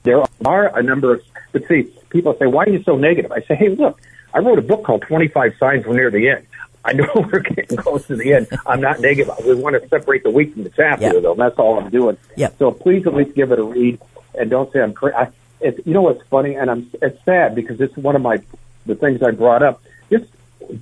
[0.04, 1.22] there are a number of,
[1.52, 3.32] but see, people say, why are you so negative?
[3.32, 4.00] I say, hey, look,
[4.32, 6.46] I wrote a book called 25 Signs We're Near the End.
[6.84, 8.48] I know we're getting close to the end.
[8.66, 9.34] I'm not negative.
[9.44, 11.12] We want to separate the wheat from the chaff Yeah.
[11.12, 11.34] here, though.
[11.34, 12.16] That's all I'm doing.
[12.36, 12.50] Yeah.
[12.58, 14.00] So please at least give it a read
[14.38, 15.16] and don't say I'm crazy.
[15.60, 16.56] It's, you know what's funny?
[16.56, 18.38] And I'm, it's sad because it's one of my,
[18.86, 19.82] the things I brought up.
[20.10, 20.26] Just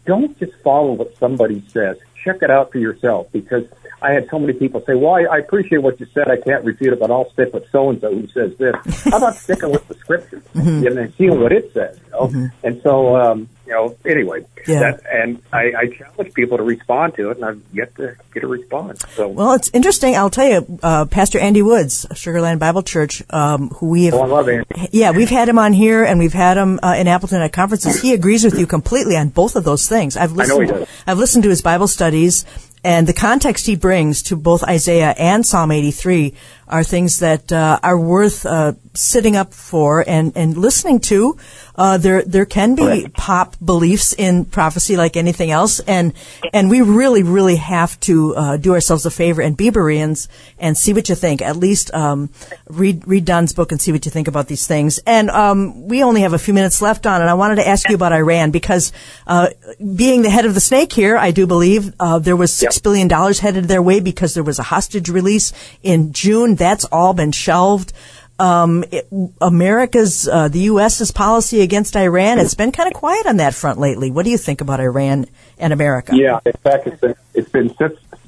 [0.05, 1.99] don't just follow what somebody says.
[2.25, 3.65] Check it out for yourself because
[4.01, 6.29] I had so many people say, "Well, I, I appreciate what you said.
[6.31, 8.75] I can't refute it, but I'll stick with so and so who says this."
[9.05, 10.99] How about sticking with the scripture Mm-hmm.
[10.99, 11.99] and seeing what it says?
[12.07, 12.49] You know?
[12.65, 14.81] And so, um, you know, anyway, Yeah.
[14.81, 18.43] that, and I, I challenge people to respond to it, and I've yet to get
[18.43, 19.05] a response.
[19.15, 20.17] So, Well, it's interesting.
[20.17, 24.15] I'll tell you, uh, Pastor Andy Woods, Sugar Land Bible Church, um, who we have.
[24.15, 24.67] oh, I love Andy.
[24.93, 28.01] Yeah, we've had him on here, and we've had him uh, in Appleton at conferences.
[28.03, 30.17] He agrees with you completely on both of those things.
[30.17, 30.63] I've I know listened.
[30.63, 30.89] he does.
[31.07, 32.45] I've listened to his Bible studies,
[32.85, 36.35] and the context he brings to both Isaiah and Psalm 83
[36.73, 41.37] are things that uh, are worth uh, sitting up for and, and listening to.
[41.75, 46.13] Uh, there there can be pop beliefs in prophecy like anything else, and
[46.53, 50.77] and we really really have to uh, do ourselves a favor and be Bereans and
[50.77, 51.41] see what you think.
[51.41, 52.29] At least um,
[52.69, 55.01] read read Don's book and see what you think about these things.
[55.07, 57.89] And um, we only have a few minutes left on, and I wanted to ask
[57.89, 58.93] you about Iran because
[59.27, 59.49] uh,
[59.97, 62.83] being the head of the snake here, I do believe uh, there was six Yep.
[62.83, 66.57] billion dollars headed their way because there was a hostage release in June.
[66.63, 67.93] That's all been shelved.
[68.39, 69.09] Um, it,
[69.41, 73.81] America's, uh, the U.S.'s policy against Iran, it's been kind of quiet on that front
[73.81, 74.13] lately.
[74.13, 75.27] What do you think about Iran
[75.59, 76.13] and America?
[76.15, 77.75] Yeah, in fact, it's been, it's been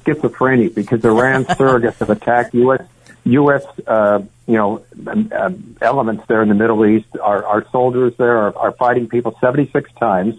[0.05, 2.85] schizophrenic because Iran surrogates have attacked U.S.
[3.23, 3.65] U.S.
[3.87, 7.07] Uh, you know um, um, elements there in the Middle East.
[7.21, 10.35] Our, our soldiers there are, are fighting people 76 times.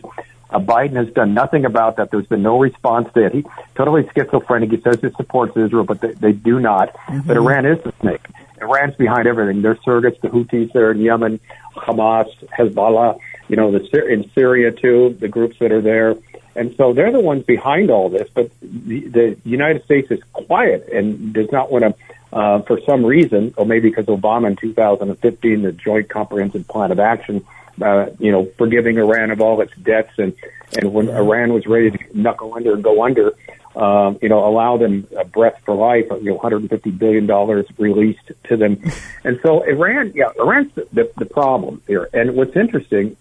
[0.49, 2.11] Uh, Biden has done nothing about that.
[2.11, 3.34] There's been no response to it.
[3.34, 3.44] He
[3.74, 4.70] totally schizophrenic.
[4.70, 6.94] He says he supports Israel, but they, they do not.
[7.26, 8.22] But Iran is the snake.
[8.61, 9.62] Iran's behind everything.
[9.62, 11.40] They're surrogates, the Houthis there in Yemen,
[11.74, 13.18] Hamas, Hezbollah,
[13.49, 16.16] you know, the in Syria too, the groups that are there.
[16.55, 20.88] And so they're the ones behind all this, but the, the United States is quiet
[20.88, 21.94] and does not want to,
[22.32, 26.99] uh, for some reason, or maybe because Obama in 2015, the Joint Comprehensive Plan of
[26.99, 27.44] Action,
[27.81, 30.35] uh, you know, forgiving Iran of all its debts, and
[30.77, 33.35] and when Iran was ready to knuckle under and go under,
[33.77, 38.33] um, you know, allow them a breath for life, you know, 150 billion dollars released
[38.45, 38.83] to them,
[39.24, 42.09] and so Iran, yeah, Iran's the, the, the problem here.
[42.12, 43.16] And what's interesting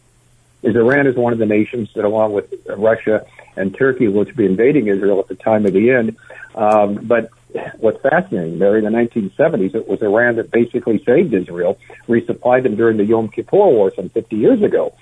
[0.63, 3.25] is Iran is one of the nations that, along with Russia
[3.55, 6.17] and Turkey, which be invading Israel at the time of the end.
[6.55, 7.29] Um, but
[7.77, 11.77] what's fascinating there in the 1970s, it was Iran that basically saved Israel,
[12.07, 14.93] resupplied them during the Yom Kippur War some 50 years ago.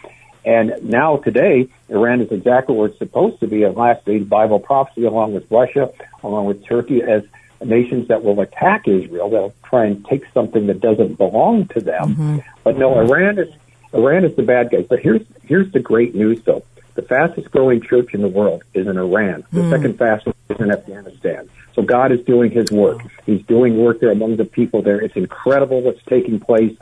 [0.46, 4.60] And now today, Iran is exactly where it's supposed to be, a last days Bible
[4.60, 5.92] prophecy, along with Russia,
[6.22, 7.24] along with Turkey, as
[7.64, 9.30] nations that will attack Israel.
[9.30, 12.16] They'll try and take something that doesn't belong to them.
[12.16, 12.38] Mm-hmm.
[12.64, 13.54] But no, Iran is
[13.94, 14.82] Iran is the bad guy.
[14.82, 16.64] But here's here's the great news, though.
[16.96, 19.46] The fastest growing church in the world is in Iran.
[19.52, 19.70] The mm.
[19.72, 21.50] second fastest is in Afghanistan.
[21.76, 23.02] So God is doing His work.
[23.26, 25.00] He's doing work there among the people there.
[25.00, 26.78] It's incredible what's taking place.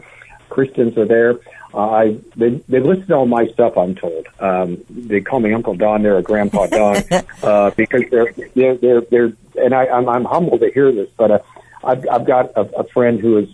[0.50, 1.40] Christians are there.
[1.74, 3.78] Uh, I they they listen to all my stuff.
[3.78, 6.98] I'm told um, they call me Uncle Don there or Grandpa Don
[7.44, 11.32] uh, because they're they're they're, they're and I, I'm I'm humbled to hear this, but
[11.32, 11.40] uh,
[11.84, 13.50] I've I've got a, a friend who is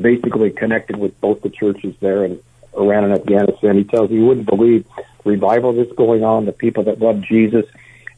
[0.00, 2.40] basically connected with both the churches there and
[2.76, 3.76] Iran and Afghanistan.
[3.76, 4.86] He tells me you wouldn't believe
[5.24, 7.66] revival that's going on, the people that love Jesus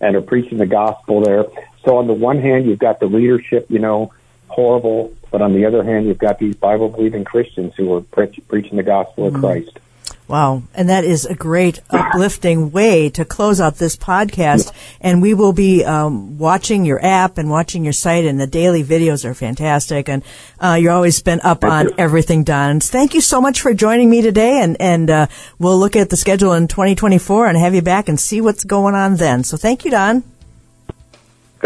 [0.01, 1.45] and are preaching the gospel there.
[1.87, 4.13] So on the one hand, you've got the leadership, you know,
[4.49, 8.43] horrible, but on the other hand, you've got these Bible believing Christians who are pre-
[8.49, 9.79] preaching the gospel of Christ.
[10.27, 10.65] Wow.
[10.75, 14.73] And that is a great uplifting way to close out this podcast.
[15.01, 18.83] And we will be um, watching your app and watching your site, and the daily
[18.83, 20.09] videos are fantastic.
[20.09, 20.25] And
[20.59, 21.95] uh, you're always been up Thank on you.
[21.99, 22.81] everything Don.
[22.81, 24.61] Thank you so much for joining me today.
[24.61, 25.27] And, and uh,
[25.61, 28.97] we'll look at the schedule in 2024 and have you back and see what's going
[28.97, 29.45] on then.
[29.45, 30.25] So thank you, Don.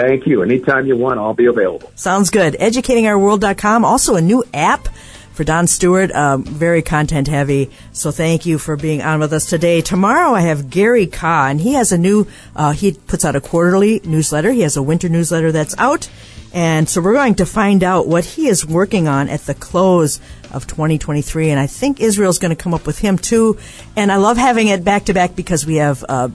[0.01, 0.43] Thank you.
[0.43, 1.93] Anytime you want, I'll be available.
[1.95, 2.55] Sounds good.
[2.55, 4.89] EducatingOurWorld.com, also a new app
[5.33, 7.71] for Don Stewart, um, very content heavy.
[7.93, 9.83] So thank you for being on with us today.
[9.83, 12.27] Tomorrow I have Gary Kah, and he has a new,
[12.57, 14.53] uh, he puts out a quarterly newsletter.
[14.53, 16.09] He has a winter newsletter that's out.
[16.55, 20.19] And so we're going to find out what he is working on at the close
[20.51, 21.51] of 2023.
[21.51, 23.59] And I think Israel's going to come up with him too.
[23.97, 26.31] And I love having it back to back because we have, uh,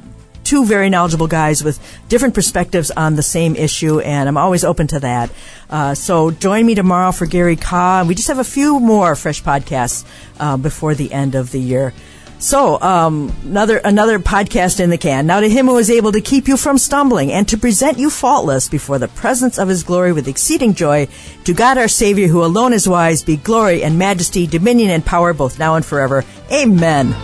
[0.46, 4.88] two very knowledgeable guys with different perspectives on the same issue, and I'm always open
[4.88, 5.30] to that.
[5.70, 8.06] Uh, so join me tomorrow for Gary Kah.
[8.08, 10.06] We just have a few more fresh podcasts
[10.40, 11.94] uh, before the end of the year.
[12.38, 15.26] So um, another another podcast in the can.
[15.26, 18.10] Now to him who is able to keep you from stumbling and to present you
[18.10, 21.08] faultless before the presence of his glory with exceeding joy,
[21.46, 25.34] to God our Savior, who alone is wise, be glory and majesty, dominion and power
[25.34, 26.24] both now and forever.
[26.52, 27.16] Amen.